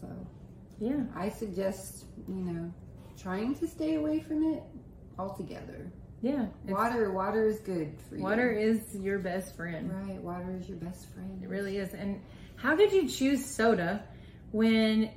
So, 0.00 0.08
yeah. 0.78 1.04
I 1.16 1.30
suggest, 1.30 2.04
you 2.28 2.34
know, 2.34 2.72
trying 3.20 3.54
to 3.56 3.66
stay 3.66 3.94
away 3.94 4.20
from 4.20 4.44
it 4.52 4.62
altogether. 5.18 5.90
Yeah. 6.22 6.46
Water, 6.66 7.10
water 7.10 7.48
is 7.48 7.58
good 7.60 7.98
for 8.08 8.16
you. 8.16 8.22
Water 8.22 8.50
is 8.50 8.94
your 8.94 9.18
best 9.18 9.56
friend. 9.56 9.90
Right. 9.92 10.22
Water 10.22 10.56
is 10.60 10.68
your 10.68 10.78
best 10.78 11.12
friend. 11.12 11.42
It 11.42 11.48
really 11.48 11.78
is. 11.78 11.94
And 11.94 12.22
how 12.56 12.76
did 12.76 12.92
you 12.92 13.08
choose 13.08 13.44
soda 13.44 14.04
when 14.52 15.10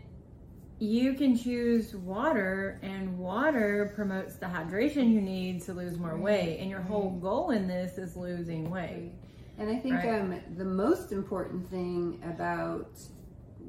you 0.80 1.14
can 1.14 1.38
choose 1.38 1.96
water 1.96 2.80
and 2.82 3.18
water 3.18 3.94
promotes 3.96 4.36
the 4.36 4.46
hydration 4.46 5.12
you 5.12 5.22
need 5.22 5.62
to 5.64 5.74
lose 5.74 5.98
more 5.98 6.16
right. 6.16 6.22
weight 6.22 6.58
and 6.60 6.70
your 6.70 6.82
whole 6.82 7.12
goal 7.12 7.52
in 7.52 7.68
this 7.68 7.98
is 7.98 8.18
losing 8.18 8.70
weight 8.70 9.14
and 9.58 9.70
i 9.70 9.76
think 9.78 9.96
right. 9.96 10.20
um, 10.20 10.38
the 10.58 10.66
most 10.66 11.14
important 11.14 11.70
thing 11.70 12.22
about 12.26 12.90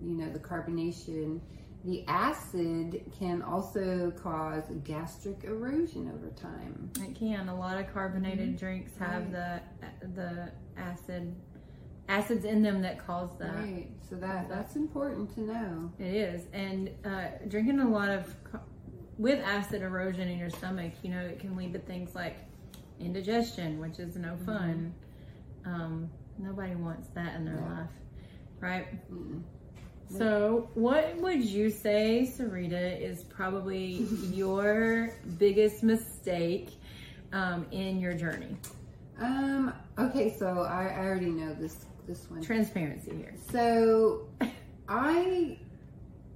you 0.03 0.17
know 0.17 0.29
the 0.33 0.39
carbonation 0.39 1.41
the 1.87 2.05
acid 2.09 3.01
can 3.19 3.41
also 3.43 4.13
cause 4.23 4.65
gastric 4.85 5.45
erosion 5.45 6.11
over 6.15 6.31
time 6.35 6.91
it 7.01 7.15
can 7.15 7.49
a 7.49 7.59
lot 7.59 7.79
of 7.79 7.93
carbonated 7.93 8.49
mm-hmm. 8.49 8.57
drinks 8.57 8.93
have 8.99 9.33
right. 9.33 9.63
the 10.03 10.09
the 10.15 10.53
acid 10.77 11.35
acids 12.09 12.45
in 12.45 12.63
them 12.63 12.83
that 12.83 13.05
cause 13.05 13.31
that. 13.39 13.55
Right. 13.55 13.89
So 14.09 14.17
that 14.17 14.49
that's 14.49 14.77
important 14.77 15.35
to 15.35 15.41
know. 15.41 15.93
It 15.99 16.15
is, 16.15 16.47
and 16.53 16.91
uh, 17.05 17.29
drinking 17.49 17.81
a 17.81 17.89
lot 17.89 18.09
of 18.09 18.35
with 19.19 19.41
acid 19.41 19.83
erosion 19.83 20.29
in 20.29 20.39
your 20.39 20.51
stomach, 20.51 20.93
you 21.03 21.11
know, 21.11 21.21
it 21.21 21.39
can 21.41 21.57
lead 21.57 21.73
to 21.73 21.79
things 21.79 22.15
like 22.15 22.37
indigestion, 23.01 23.81
which 23.81 23.99
is 23.99 24.17
no 24.17 24.31
mm-hmm. 24.31 24.45
fun. 24.45 24.95
Mm-hmm. 25.65 25.75
Um, 25.75 26.11
nobody 26.39 26.75
wants 26.75 27.09
that 27.15 27.35
in 27.35 27.45
their 27.45 27.57
life, 27.57 27.91
right? 28.61 28.93
Mm-hmm. 29.13 29.39
So, 30.09 30.71
what 30.75 31.17
would 31.17 31.43
you 31.45 31.71
say, 31.71 32.33
Sarita, 32.33 33.01
is 33.01 33.25
probably 33.25 34.07
your 34.33 35.15
biggest 35.39 35.83
mistake 35.83 36.71
um, 37.33 37.67
in 37.73 37.99
your 37.99 38.15
journey? 38.15 38.57
Um. 39.21 39.73
Okay. 39.99 40.37
So 40.39 40.63
I, 40.63 40.89
I 40.89 41.07
already 41.07 41.31
know 41.31 41.55
this 41.55 41.87
this 42.07 42.31
one. 42.31 42.43
Transparency 42.43 43.17
here. 43.17 43.35
So, 43.51 44.29
I, 44.89 45.59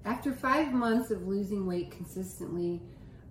after 0.04 0.33
five 0.33 0.72
months 0.72 1.11
of 1.11 1.26
losing 1.26 1.66
weight 1.66 1.90
consistently, 1.90 2.80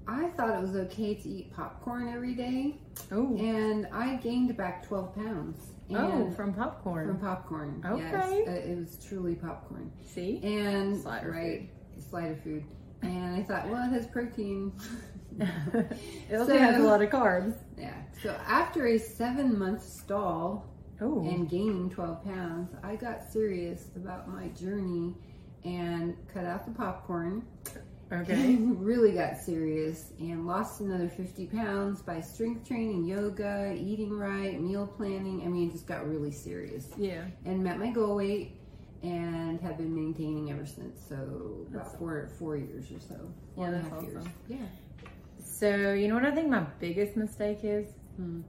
I 0.08 0.30
thought 0.30 0.58
it 0.58 0.62
was 0.62 0.76
okay 0.76 1.16
to 1.16 1.30
eat 1.30 1.54
popcorn 1.54 2.10
every 2.14 2.34
day. 2.34 2.78
Oh. 3.12 3.36
And 3.38 3.88
I 3.92 4.16
gained 4.16 4.56
back 4.56 4.88
12 4.88 5.16
pounds. 5.16 5.62
Oh, 5.96 6.32
from 6.32 6.54
popcorn. 6.54 7.08
From 7.08 7.20
popcorn. 7.20 7.84
Okay. 7.86 8.44
Yes, 8.46 8.48
uh, 8.48 8.72
it 8.72 8.78
was 8.78 8.98
truly 9.08 9.36
popcorn. 9.36 9.92
See? 10.06 10.40
And, 10.44 11.02
Slider 11.02 11.32
right, 11.32 11.70
food. 11.96 12.04
slider 12.10 12.40
food. 12.44 12.64
And 13.02 13.36
I 13.36 13.44
thought, 13.44 13.70
well, 13.70 13.86
it 13.86 13.94
has 13.94 14.08
protein. 14.08 14.74
it 15.40 16.38
also 16.38 16.54
so, 16.54 16.58
has 16.58 16.78
a 16.78 16.84
lot 16.84 17.02
of 17.02 17.10
carbs. 17.10 17.58
Yeah. 17.78 17.94
So 18.22 18.38
after 18.46 18.88
a 18.88 19.00
seven 19.00 19.58
month 19.58 19.84
stall, 19.84 20.70
Ooh. 21.02 21.26
and 21.28 21.50
gaining 21.50 21.90
12 21.90 22.24
pounds, 22.26 22.76
I 22.84 22.96
got 22.96 23.32
serious 23.32 23.90
about 23.96 24.28
my 24.28 24.50
journey 24.50 25.16
and 25.64 26.16
cut 26.34 26.46
out 26.46 26.66
the 26.66 26.72
popcorn. 26.72 27.46
Okay. 28.12 28.56
really 28.60 29.12
got 29.12 29.38
serious 29.38 30.12
and 30.20 30.48
lost 30.48 30.82
another 30.82 31.10
50 31.10 31.46
pounds 31.48 32.02
by 32.02 32.20
strength 32.22 32.68
training, 32.68 33.06
yoga, 33.06 33.76
eating 33.78 34.12
right, 34.12 34.60
meal 34.60 34.88
planning. 34.88 35.44
I 35.46 35.48
mean, 35.48 35.72
just 35.72 35.86
got 35.86 36.08
really 36.08 36.32
serious. 36.32 36.88
Yeah. 36.98 37.26
And 37.46 37.64
met 37.64 37.78
my 37.78 37.92
goal 37.92 38.16
weight 38.16 38.60
and 39.04 39.62
have 39.62 39.78
been 39.78 39.94
maintaining 39.94 40.52
ever 40.52 40.66
since. 40.66 41.00
So 41.08 41.16
about 41.16 41.86
that's 41.86 41.96
four 41.96 42.30
four 42.38 42.58
years 42.58 42.92
or 42.92 43.00
so. 43.00 43.16
Four 43.56 43.66
yeah, 43.66 43.72
that's 43.72 43.88
awesome. 43.88 44.12
Years. 44.12 44.26
Yeah. 44.48 44.58
So 45.44 45.94
you 45.94 46.08
know 46.08 46.16
what 46.16 46.26
I 46.26 46.32
think 46.32 46.50
my 46.50 46.66
biggest 46.80 47.16
mistake 47.16 47.60
is? 47.64 47.88
Hmm. 48.18 48.42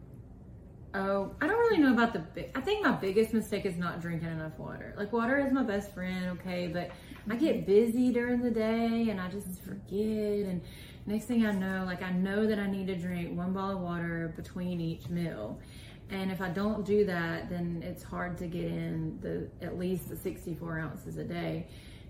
Oh, 0.92 1.30
I 1.40 1.46
don't 1.46 1.58
really 1.58 1.78
know 1.78 1.92
about 1.92 2.12
the 2.12 2.18
big. 2.18 2.50
I 2.56 2.60
think 2.60 2.84
my 2.84 2.90
biggest 2.90 3.32
mistake 3.32 3.64
is 3.64 3.76
not 3.76 4.00
drinking 4.00 4.28
enough 4.28 4.58
water. 4.58 4.92
Like 4.96 5.12
water 5.12 5.38
is 5.38 5.52
my 5.52 5.62
best 5.62 5.94
friend, 5.94 6.38
okay, 6.40 6.66
but 6.66 6.90
I 7.30 7.36
get 7.36 7.64
busy 7.64 8.12
during 8.12 8.42
the 8.42 8.50
day 8.50 9.06
and 9.08 9.20
I 9.20 9.28
just 9.28 9.62
forget. 9.62 10.46
And 10.46 10.60
next 11.06 11.26
thing 11.26 11.46
I 11.46 11.52
know, 11.52 11.84
like 11.86 12.02
I 12.02 12.10
know 12.10 12.44
that 12.44 12.58
I 12.58 12.66
need 12.66 12.88
to 12.88 12.96
drink 12.96 13.38
one 13.38 13.52
bottle 13.52 13.76
of 13.76 13.82
water 13.82 14.34
between 14.36 14.80
each 14.80 15.08
meal. 15.08 15.60
And 16.10 16.32
if 16.32 16.40
I 16.40 16.48
don't 16.48 16.84
do 16.84 17.04
that, 17.04 17.48
then 17.48 17.84
it's 17.86 18.02
hard 18.02 18.36
to 18.38 18.48
get 18.48 18.64
in 18.64 19.18
the 19.20 19.48
at 19.64 19.78
least 19.78 20.08
the 20.08 20.16
64 20.16 20.80
ounces 20.80 21.18
a 21.18 21.24
day. 21.24 21.68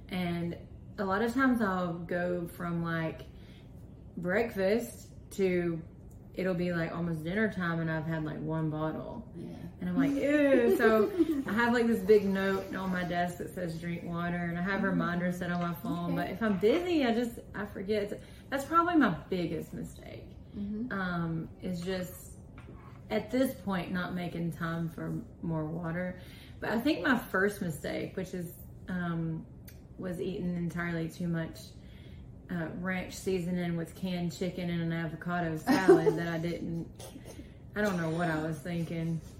And 0.08 0.56
a 0.98 1.04
lot 1.04 1.20
of 1.20 1.34
times 1.34 1.60
I'll 1.60 1.92
go 1.92 2.48
from 2.56 2.82
like 2.82 3.20
breakfast 4.16 5.08
to 5.32 5.82
it'll 6.34 6.54
be 6.54 6.72
like 6.72 6.94
almost 6.94 7.24
dinner 7.24 7.52
time 7.52 7.80
and 7.80 7.90
I've 7.90 8.06
had 8.06 8.24
like 8.24 8.40
one 8.40 8.70
bottle. 8.70 9.26
Yeah. 9.36 9.48
And 9.80 9.88
I'm 9.88 9.96
like, 9.96 10.10
ew. 10.10 10.76
so 10.76 11.10
I 11.46 11.52
have 11.52 11.72
like 11.72 11.86
this 11.86 12.00
big 12.00 12.24
note 12.24 12.74
on 12.74 12.92
my 12.92 13.04
desk 13.04 13.38
that 13.38 13.54
says 13.54 13.80
drink 13.80 14.04
water 14.04 14.36
and 14.36 14.58
I 14.58 14.62
have 14.62 14.76
mm-hmm. 14.76 14.86
reminders 14.86 15.38
set 15.38 15.50
on 15.50 15.60
my 15.60 15.74
phone. 15.74 16.12
Okay. 16.12 16.16
But 16.16 16.30
if 16.30 16.42
I'm 16.42 16.58
busy, 16.58 17.04
I 17.04 17.12
just, 17.12 17.40
I 17.54 17.66
forget. 17.66 18.20
That's 18.50 18.64
probably 18.64 18.96
my 18.96 19.14
biggest 19.28 19.72
mistake. 19.72 20.26
Mm-hmm. 20.58 20.92
Um, 20.92 21.48
is 21.62 21.80
just 21.80 22.32
at 23.10 23.30
this 23.30 23.54
point 23.54 23.92
not 23.92 24.14
making 24.14 24.52
time 24.52 24.88
for 24.88 25.12
more 25.42 25.64
water. 25.64 26.20
But 26.60 26.70
I 26.70 26.78
think 26.78 27.02
my 27.02 27.18
first 27.18 27.62
mistake, 27.62 28.16
which 28.16 28.34
is, 28.34 28.52
um, 28.88 29.46
was 29.98 30.20
eating 30.20 30.56
entirely 30.56 31.08
too 31.08 31.28
much 31.28 31.58
uh, 32.50 32.66
ranch 32.80 33.14
seasoning 33.14 33.76
with 33.76 33.94
canned 33.94 34.36
chicken 34.36 34.70
and 34.70 34.82
an 34.82 34.92
avocado 34.92 35.56
salad 35.58 36.16
that 36.16 36.28
I 36.28 36.38
didn't. 36.38 36.86
I 37.76 37.80
don't 37.80 37.96
know 37.96 38.10
what 38.10 38.28
I 38.28 38.42
was 38.42 38.58
thinking. 38.58 39.20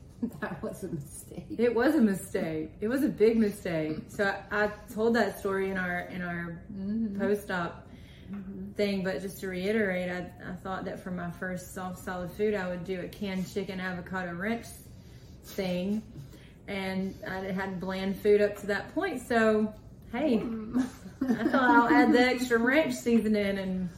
That 0.43 0.63
was 0.63 0.85
a 0.85 0.89
mistake. 0.89 1.47
It 1.57 1.75
was 1.75 1.95
a 1.95 2.01
mistake. 2.01 2.73
It 2.83 2.89
was 2.89 3.03
a 3.03 3.09
big 3.09 3.39
mistake. 3.39 3.97
So 4.09 4.35
I, 4.51 4.65
I 4.65 4.71
told 4.93 5.15
that 5.15 5.39
story 5.39 5.71
in 5.71 5.79
our 5.79 6.01
in 6.01 6.21
our 6.21 6.61
mm-hmm. 6.71 7.19
post 7.19 7.51
op 7.51 7.89
mm-hmm. 8.31 8.73
thing, 8.73 9.03
but 9.03 9.23
just 9.23 9.41
to 9.41 9.49
reiterate, 9.49 10.11
I, 10.11 10.31
I 10.47 10.53
thought 10.57 10.85
that 10.85 11.03
for 11.03 11.11
my 11.11 11.31
first 11.31 11.73
soft 11.73 12.05
solid 12.05 12.31
food, 12.33 12.53
I 12.53 12.69
would 12.69 12.85
do 12.85 13.01
a 13.01 13.09
canned 13.09 13.51
chicken 13.51 13.81
avocado 13.81 14.35
ranch 14.35 14.67
thing, 15.43 16.03
and 16.69 17.15
I 17.27 17.37
had 17.53 17.81
bland 17.81 18.15
food 18.19 18.43
up 18.43 18.59
to 18.61 18.67
that 18.67 18.95
point. 18.95 19.23
So 19.23 19.73
hey. 20.13 20.39
Mm. 20.39 20.87
I 21.23 21.45
thought 21.49 21.71
I'll 21.71 21.89
add 21.89 22.13
the 22.13 22.21
extra 22.27 22.59
ranch 22.59 22.95
seasoning 22.95 23.59
and 23.59 23.89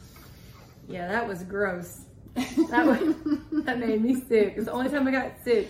yeah, 0.87 1.07
that 1.07 1.27
was 1.27 1.43
gross. 1.43 2.01
That 2.35 2.85
was, 2.85 3.15
that 3.65 3.79
made 3.79 4.01
me 4.01 4.15
sick. 4.15 4.55
It's 4.57 4.65
the 4.65 4.71
only 4.71 4.89
time 4.89 5.07
I 5.07 5.11
got 5.11 5.31
sick. 5.43 5.69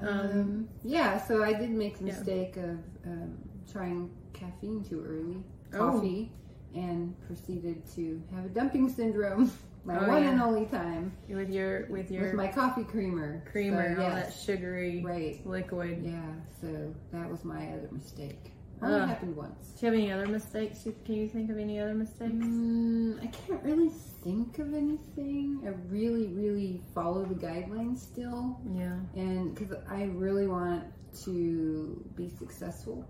Um, 0.00 0.08
um, 0.08 0.68
yeah, 0.84 1.18
so 1.26 1.42
I 1.42 1.52
did 1.52 1.70
make 1.70 1.98
the 1.98 2.04
mistake 2.04 2.54
yeah. 2.56 2.62
of 2.62 2.78
um, 3.06 3.38
trying 3.70 4.10
caffeine 4.32 4.84
too 4.84 5.04
early. 5.06 5.42
Oh. 5.74 5.92
Coffee. 5.92 6.32
and 6.74 7.14
proceeded 7.26 7.82
to 7.94 8.22
have 8.34 8.44
a 8.44 8.48
dumping 8.48 8.88
syndrome. 8.88 9.52
my 9.84 9.98
oh, 9.98 10.08
one 10.08 10.22
yeah. 10.22 10.30
and 10.30 10.42
only 10.42 10.66
time 10.66 11.12
with 11.28 11.50
your 11.50 11.86
with 11.86 12.10
your 12.10 12.24
with 12.24 12.34
my 12.34 12.48
coffee 12.48 12.84
creamer 12.84 13.42
creamer 13.50 13.94
so, 13.94 14.02
yes. 14.02 14.10
all 14.10 14.14
that 14.14 14.34
sugary 14.34 15.02
right 15.02 15.46
liquid 15.46 16.02
yeah 16.04 16.20
so 16.60 16.94
that 17.12 17.30
was 17.30 17.44
my 17.44 17.66
other 17.68 17.88
mistake 17.90 18.52
only 18.82 19.00
uh, 19.00 19.06
happened 19.06 19.36
once. 19.36 19.68
do 19.78 19.86
you 19.86 19.92
have 19.92 20.00
any 20.00 20.12
other 20.12 20.26
mistakes? 20.26 20.86
Can 21.04 21.14
you 21.14 21.28
think 21.28 21.50
of 21.50 21.58
any 21.58 21.78
other 21.80 21.94
mistakes? 21.94 22.32
Mm, 22.32 23.22
i 23.22 23.26
can't 23.26 23.62
really 23.62 23.90
think 24.24 24.58
of 24.58 24.74
anything. 24.74 25.60
I 25.64 25.70
really 25.88 26.28
really 26.28 26.80
follow 26.94 27.24
the 27.24 27.34
guidelines 27.34 27.98
still. 27.98 28.58
Yeah. 28.74 28.96
And 29.14 29.54
because 29.54 29.76
i 29.88 30.04
really 30.04 30.46
want 30.46 30.84
to 31.24 32.04
be 32.16 32.28
successful. 32.28 33.06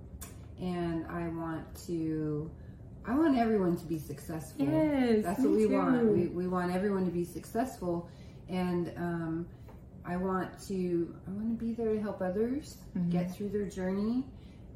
And 0.61 1.07
i 1.07 1.29
want 1.29 1.65
to 1.87 2.51
I 3.07 3.15
want 3.15 3.39
everyone 3.39 3.77
to 3.79 3.87
be 3.87 3.99
successful. 3.99 4.67
Yes, 4.67 5.25
that's 5.25 5.41
what 5.41 5.53
we 5.53 5.67
too. 5.67 5.75
want. 5.75 6.05
We, 6.05 6.27
we 6.27 6.47
want 6.47 6.75
everyone 6.75 7.07
to 7.07 7.11
be 7.11 7.25
successful, 7.25 8.11
and 8.49 8.93
um, 8.99 9.47
I 10.05 10.17
want 10.17 10.51
to 10.69 11.15
I 11.27 11.31
want 11.31 11.59
to 11.59 11.65
be 11.65 11.73
there 11.73 11.95
to 11.95 12.01
help 12.01 12.21
others 12.21 12.77
mm-hmm. 12.97 13.11
get 13.11 13.35
through 13.35 13.51
their 13.51 13.67
journey 13.67 14.25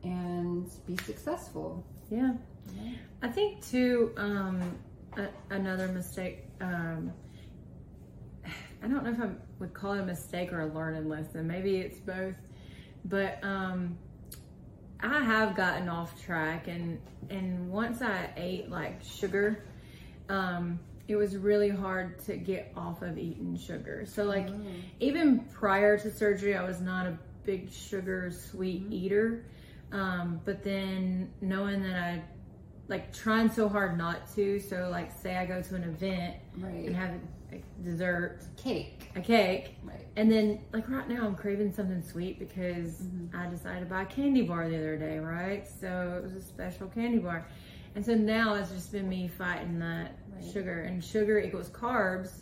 and 0.05 0.71
be 0.87 0.97
successful. 1.05 1.85
Yeah, 2.11 2.33
yeah. 2.77 2.93
I 3.23 3.29
think 3.29 3.65
too. 3.67 4.13
Um, 4.17 4.79
a, 5.17 5.29
another 5.51 5.89
mistake. 5.89 6.45
Um, 6.61 7.13
I 8.83 8.89
don't 8.89 9.05
know 9.05 9.11
if 9.11 9.21
I 9.21 9.31
would 9.59 9.73
call 9.73 9.95
it 9.95 10.01
a 10.01 10.05
mistake 10.05 10.53
or 10.53 10.61
a 10.61 10.67
learning 10.67 11.09
lesson. 11.09 11.47
Maybe 11.47 11.77
it's 11.79 11.99
both, 11.99 12.37
but 13.07 13.39
um, 13.43 13.97
I 15.01 15.23
have 15.23 15.57
gotten 15.57 15.89
off 15.89 16.23
track 16.23 16.69
and 16.69 17.01
and 17.31 17.71
once 17.71 18.03
I 18.03 18.31
ate 18.37 18.71
like 18.71 19.03
sugar, 19.03 19.65
um, 20.29 20.79
it 21.09 21.17
was 21.17 21.37
really 21.37 21.71
hard 21.71 22.19
to 22.27 22.37
get 22.37 22.73
off 22.77 23.03
of 23.03 23.19
eating 23.19 23.57
sugar. 23.57 24.05
So 24.07 24.25
like 24.25 24.49
oh. 24.49 24.61
even 25.01 25.41
prior 25.53 25.99
to 25.99 26.11
surgery, 26.11 26.57
I 26.57 26.65
was 26.65 26.81
not 26.81 27.07
a 27.07 27.19
big 27.45 27.73
sugar 27.73 28.31
sweet 28.31 28.85
mm-hmm. 28.85 28.93
eater. 28.93 29.45
Um, 29.95 30.41
but 30.45 30.65
then 30.65 31.31
knowing 31.41 31.81
that 31.85 31.95
I 31.95 32.23
like 32.89 33.15
trying 33.15 33.49
so 33.49 33.69
hard 33.69 33.97
not 33.97 34.35
to, 34.35 34.59
so 34.59 34.89
like 34.91 35.17
say 35.17 35.37
I 35.37 35.47
go 35.47 35.63
to 35.63 35.75
an 35.77 35.85
event 35.85 36.35
right. 36.59 36.85
and 36.87 36.97
have 36.97 37.11
a 37.53 37.63
dessert, 37.85 38.41
cake, 38.57 39.09
a 39.15 39.21
cake, 39.21 39.77
right. 39.85 40.05
and 40.17 40.31
then 40.31 40.61
like 40.73 40.89
right 40.91 41.09
now 41.09 41.25
I'm 41.25 41.37
craving 41.37 41.73
something 41.73 42.03
sweet 42.03 42.41
because 42.41 43.03
mm-hmm. 43.03 43.37
I 43.37 43.47
decided 43.49 43.81
to 43.81 43.87
buy 43.87 44.03
a 44.03 44.07
candy 44.07 44.43
bar 44.43 44.69
the 44.69 44.77
other 44.77 44.97
day, 44.97 45.19
right? 45.19 45.65
So 45.81 46.17
it 46.19 46.25
was 46.25 46.35
a 46.35 46.43
special 46.43 46.89
candy 46.89 47.19
bar, 47.19 47.47
and 47.95 48.05
so 48.05 48.15
now 48.15 48.55
it's 48.55 48.73
just 48.73 48.91
been 48.91 49.09
me 49.09 49.29
fighting 49.29 49.79
that 49.79 50.19
right. 50.35 50.53
sugar, 50.53 50.81
and 50.81 51.03
sugar 51.03 51.39
equals 51.39 51.69
carbs. 51.69 52.41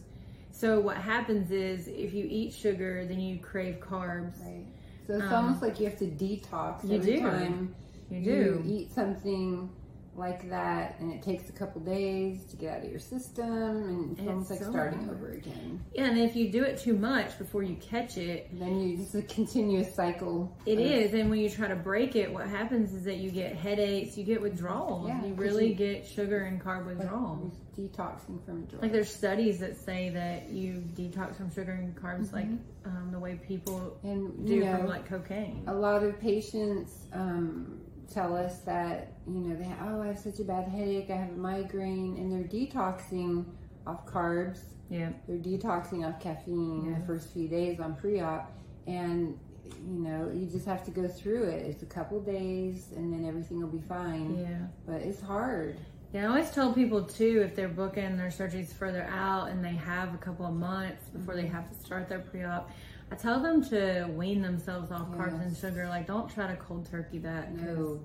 So 0.53 0.81
what 0.81 0.97
happens 0.97 1.51
is 1.51 1.87
if 1.89 2.15
you 2.15 2.27
eat 2.31 2.55
sugar, 2.55 3.05
then 3.05 3.21
you 3.21 3.39
crave 3.41 3.79
carbs. 3.79 4.43
Right. 4.43 4.65
So 5.07 5.15
it's 5.15 5.25
um, 5.25 5.35
almost 5.35 5.63
like 5.63 5.81
you 5.81 5.87
have 5.87 5.99
to 5.99 6.07
detox 6.07 6.89
you 6.89 6.97
every 6.97 7.15
do. 7.15 7.21
time 7.21 7.75
you, 8.09 8.21
do. 8.23 8.31
you 8.31 8.45
do 8.45 8.63
eat 8.67 8.93
something 8.93 9.71
like 10.15 10.49
that 10.51 10.97
and 11.01 11.13
it 11.13 11.23
takes 11.23 11.49
a 11.49 11.53
couple 11.53 11.81
days 11.81 12.45
to 12.45 12.57
get 12.57 12.77
out 12.77 12.85
of 12.85 12.91
your 12.91 13.01
system 13.01 13.47
and 13.47 14.19
it's, 14.19 14.29
almost 14.29 14.51
like 14.51 14.59
so 14.59 14.71
starting 14.71 15.05
hard. 15.05 15.17
over 15.17 15.33
again. 15.33 15.83
Yeah 15.95 16.05
and 16.05 16.19
if 16.19 16.37
you 16.37 16.51
do 16.51 16.63
it 16.63 16.79
too 16.79 16.95
much 16.95 17.39
before 17.39 17.63
you 17.63 17.77
catch 17.77 18.19
it 18.19 18.49
then 18.59 18.81
you 18.81 18.99
it's 19.01 19.15
a 19.15 19.23
continuous 19.23 19.95
cycle 19.95 20.55
It 20.67 20.79
of, 20.79 20.85
is, 20.85 21.15
and 21.15 21.31
when 21.31 21.39
you 21.39 21.49
try 21.49 21.69
to 21.69 21.77
break 21.77 22.15
it 22.15 22.33
what 22.33 22.47
happens 22.47 22.93
is 22.93 23.05
that 23.05 23.17
you 23.17 23.31
get 23.31 23.57
headaches 23.57 24.19
you 24.19 24.25
get 24.25 24.43
withdrawals. 24.43 25.09
Yeah, 25.09 25.25
you 25.25 25.35
really 25.35 25.69
you, 25.69 25.75
get 25.75 26.07
sugar 26.07 26.45
and 26.45 26.63
carb 26.63 26.87
withdrawals 26.87 27.55
detoxing 27.77 28.45
from 28.45 28.67
drugs 28.67 28.83
like 28.83 28.93
there's 28.93 29.11
studies 29.11 29.61
that 29.61 29.79
say 29.79 30.11
that 30.11 30.51
you 30.51 30.85
detox 30.95 31.37
from 31.37 31.51
sugar 31.51 31.73
and 31.73 31.97
carbs 31.97 32.27
mm-hmm. 32.27 32.37
like 32.37 32.49
um, 32.85 33.09
the 33.13 33.19
way 33.19 33.37
people 33.37 33.99
and, 34.03 34.47
do 34.47 34.61
know, 34.61 34.77
from 34.77 34.89
like 34.89 35.09
cocaine. 35.09 35.65
a 35.69 35.75
lot 35.75 36.03
of 36.03 36.21
patients 36.21 37.07
um, 37.15 37.81
tell 38.13 38.37
us 38.37 38.59
that 38.61 39.13
you 39.27 39.41
know 39.41 39.57
they 39.57 39.71
oh 39.83 40.03
I 40.03 40.09
have 40.09 40.19
such 40.19 40.41
a 40.41 40.45
bad 40.45 40.69
headache, 40.69 41.11
I 41.11 41.17
have 41.17 41.31
a 41.31 41.37
migraine, 41.37 42.17
and 42.17 42.33
they're 42.33 42.49
detoxing 42.49 43.45
off 43.87 44.07
carbs. 44.07 44.61
Yeah, 44.91 45.11
they're 45.27 45.39
detoxing 45.39 46.07
off 46.07 46.21
caffeine 46.21 46.91
yeah. 46.91 46.99
the 46.99 47.07
first 47.07 47.31
few 47.31 47.49
days 47.49 47.81
on 47.81 47.97
pre-op, 47.97 48.53
and 48.87 49.39
you 49.87 49.99
know 49.99 50.31
you 50.35 50.47
just 50.47 50.67
have 50.67 50.85
to 50.85 50.91
go 50.91 51.09
through 51.09 51.45
it. 51.45 51.67
It's 51.67 51.83
a 51.83 51.87
couple 51.87 52.21
days, 52.21 52.89
and 52.95 53.13
then 53.13 53.27
everything 53.27 53.61
will 53.61 53.69
be 53.69 53.83
fine. 53.89 54.39
Yeah, 54.39 54.67
but 54.87 55.03
it's 55.03 55.21
hard. 55.21 55.79
Yeah, 56.13 56.25
I 56.25 56.27
always 56.27 56.51
tell 56.51 56.75
people 56.75 57.03
too 57.05 57.41
if 57.43 57.57
they're 57.57 57.69
booking 57.69 58.19
their 58.19 58.29
surgeries 58.29 58.71
further 58.71 59.05
out 59.05 59.49
and 59.49 59.65
they 59.65 59.73
have 59.73 60.13
a 60.13 60.19
couple 60.19 60.45
of 60.45 60.53
months 60.53 61.09
before 61.09 61.35
mm-hmm. 61.35 61.45
they 61.45 61.49
have 61.49 61.71
to 61.71 61.75
start 61.83 62.07
their 62.11 62.19
pre-op 62.19 62.71
I 63.13 63.15
tell 63.15 63.41
them 63.41 63.63
to 63.69 64.07
wean 64.17 64.41
themselves 64.41 64.91
off 64.91 65.07
yes. 65.11 65.21
carbs 65.21 65.43
and 65.43 65.55
sugar. 65.55 65.87
Like, 65.87 66.07
don't 66.07 66.33
try 66.33 66.47
to 66.47 66.57
cold 66.57 66.89
turkey 66.91 67.19
that. 67.19 67.55
No, 67.55 68.01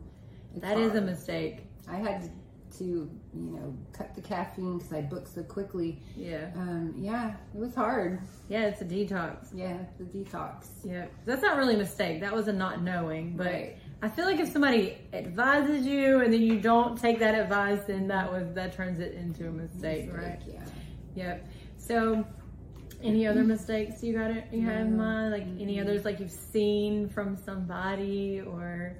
that 0.57 0.75
hard. 0.75 0.79
is 0.79 0.95
a 0.95 1.01
mistake. 1.01 1.59
I 1.87 1.95
had 1.95 2.29
to, 2.77 2.83
you 2.83 3.09
know, 3.33 3.73
cut 3.93 4.13
the 4.15 4.21
caffeine 4.21 4.79
because 4.79 4.91
I 4.91 4.99
booked 4.99 5.33
so 5.33 5.43
quickly. 5.43 6.01
Yeah. 6.17 6.51
Um, 6.57 6.93
yeah, 6.97 7.35
it 7.55 7.57
was 7.57 7.73
hard. 7.73 8.19
Yeah, 8.49 8.65
it's 8.65 8.81
a 8.81 8.85
detox. 8.85 9.47
Yeah, 9.53 9.77
the 9.97 10.03
detox. 10.03 10.67
Yeah, 10.83 11.05
that's 11.25 11.41
not 11.41 11.55
really 11.55 11.75
a 11.75 11.77
mistake. 11.77 12.19
That 12.19 12.35
was 12.35 12.49
a 12.49 12.53
not 12.53 12.81
knowing, 12.81 13.37
but. 13.37 13.47
Right. 13.47 13.77
I 13.99 14.09
feel 14.09 14.25
like 14.25 14.39
if 14.39 14.51
somebody 14.51 14.97
advises 15.13 15.87
you 15.87 16.19
and 16.19 16.31
then 16.31 16.41
you 16.41 16.59
don't 16.59 16.99
take 16.99 17.17
that 17.19 17.33
advice, 17.33 17.79
then 17.87 18.09
that 18.09 18.31
was 18.31 18.53
that 18.53 18.73
turns 18.73 18.99
it 18.99 19.13
into 19.13 19.47
a 19.47 19.51
mistake, 19.51 20.05
mistake 20.05 20.13
right? 20.13 20.41
Yeah. 20.45 20.65
Yep. 21.15 21.49
So 21.77 22.25
any 23.03 23.27
other 23.27 23.43
mistakes 23.43 24.03
you 24.03 24.17
got 24.17 24.31
it 24.31 24.45
you 24.51 24.61
had 24.61 24.81
in 24.81 24.97
mind? 24.97 25.31
Like 25.31 25.43
any 25.59 25.79
others 25.79 26.05
like 26.05 26.19
you've 26.19 26.31
seen 26.31 27.09
from 27.09 27.37
somebody 27.37 28.41
or 28.41 28.97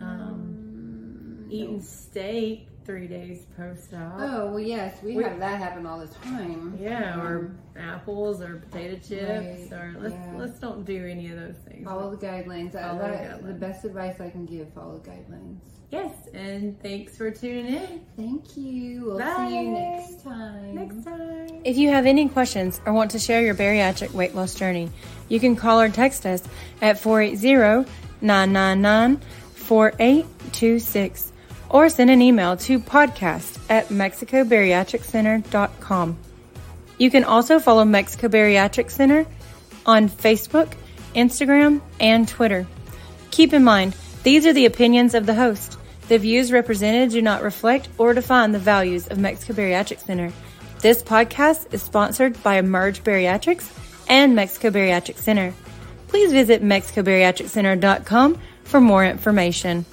um, 0.00 0.08
um 0.08 1.46
eating 1.50 1.80
steak 1.80 2.68
three 2.86 3.08
days 3.08 3.44
post 3.56 3.92
op. 3.92 4.14
Oh 4.18 4.46
well, 4.46 4.60
yes, 4.60 5.02
we, 5.02 5.16
we, 5.16 5.24
have 5.24 5.40
that 5.40 5.58
happen 5.58 5.84
all 5.84 5.98
the 5.98 6.06
time. 6.06 6.78
Yeah, 6.80 7.14
um, 7.14 7.20
or 7.20 7.56
apples 7.76 8.40
or 8.40 8.56
potato 8.56 8.94
chips, 8.94 9.72
right, 9.72 9.80
or 9.80 9.96
let's 9.98 10.14
yeah. 10.14 10.34
let's 10.36 10.58
don't 10.60 10.84
do 10.86 11.04
any 11.04 11.28
of 11.30 11.38
those 11.38 11.56
things. 11.68 11.84
Follow 11.84 12.14
the 12.14 12.24
guidelines. 12.24 12.72
Follow 12.72 12.98
that, 12.98 13.42
the, 13.42 13.46
guidelines. 13.46 13.46
the 13.48 13.54
best 13.54 13.84
advice 13.84 14.20
I 14.20 14.30
can 14.30 14.46
give: 14.46 14.72
follow 14.72 14.98
the 14.98 15.10
guidelines. 15.10 15.58
Yes, 15.90 16.12
and 16.34 16.80
thanks 16.82 17.16
for 17.16 17.30
tuning 17.30 17.66
in. 17.66 18.00
Thank 18.16 18.56
you. 18.56 19.04
We'll 19.04 19.18
Bye. 19.18 19.48
see 19.48 19.60
you 19.60 19.70
next 19.70 20.24
time. 20.24 20.74
Next 20.74 21.04
time. 21.04 21.60
If 21.64 21.76
you 21.76 21.90
have 21.90 22.06
any 22.06 22.28
questions 22.28 22.80
or 22.86 22.92
want 22.92 23.10
to 23.12 23.18
share 23.18 23.42
your 23.42 23.54
bariatric 23.54 24.12
weight 24.12 24.34
loss 24.34 24.54
journey, 24.54 24.90
you 25.28 25.38
can 25.38 25.54
call 25.54 25.80
or 25.80 25.88
text 25.88 26.26
us 26.26 26.42
at 26.80 26.98
480 26.98 27.90
999 28.20 29.20
4826 29.54 31.32
or 31.76 31.88
send 31.90 32.08
an 32.08 32.22
email 32.22 32.56
to 32.56 32.80
podcast 32.80 33.60
at 33.68 33.88
mexicobariatriccenter.com. 33.88 36.16
You 36.96 37.10
can 37.10 37.24
also 37.24 37.58
follow 37.58 37.84
Mexico 37.84 38.28
Bariatric 38.28 38.90
Center 38.90 39.26
on 39.84 40.08
Facebook, 40.08 40.72
Instagram, 41.14 41.82
and 42.00 42.26
Twitter. 42.26 42.66
Keep 43.30 43.52
in 43.52 43.62
mind, 43.62 43.94
these 44.22 44.46
are 44.46 44.54
the 44.54 44.64
opinions 44.64 45.12
of 45.12 45.26
the 45.26 45.34
host. 45.34 45.76
The 46.08 46.18
views 46.18 46.50
represented 46.50 47.10
do 47.10 47.20
not 47.20 47.42
reflect 47.42 47.90
or 47.98 48.14
define 48.14 48.52
the 48.52 48.58
values 48.58 49.08
of 49.08 49.18
Mexico 49.18 49.52
Bariatric 49.52 49.98
Center. 49.98 50.32
This 50.80 51.02
podcast 51.02 51.74
is 51.74 51.82
sponsored 51.82 52.42
by 52.42 52.56
Emerge 52.56 53.04
Bariatrics 53.04 53.70
and 54.08 54.34
Mexico 54.34 54.70
Bariatric 54.70 55.18
Center. 55.18 55.52
Please 56.08 56.32
visit 56.32 56.62
MexicoBariatricCenter.com 56.62 58.40
for 58.64 58.80
more 58.80 59.04
information. 59.04 59.84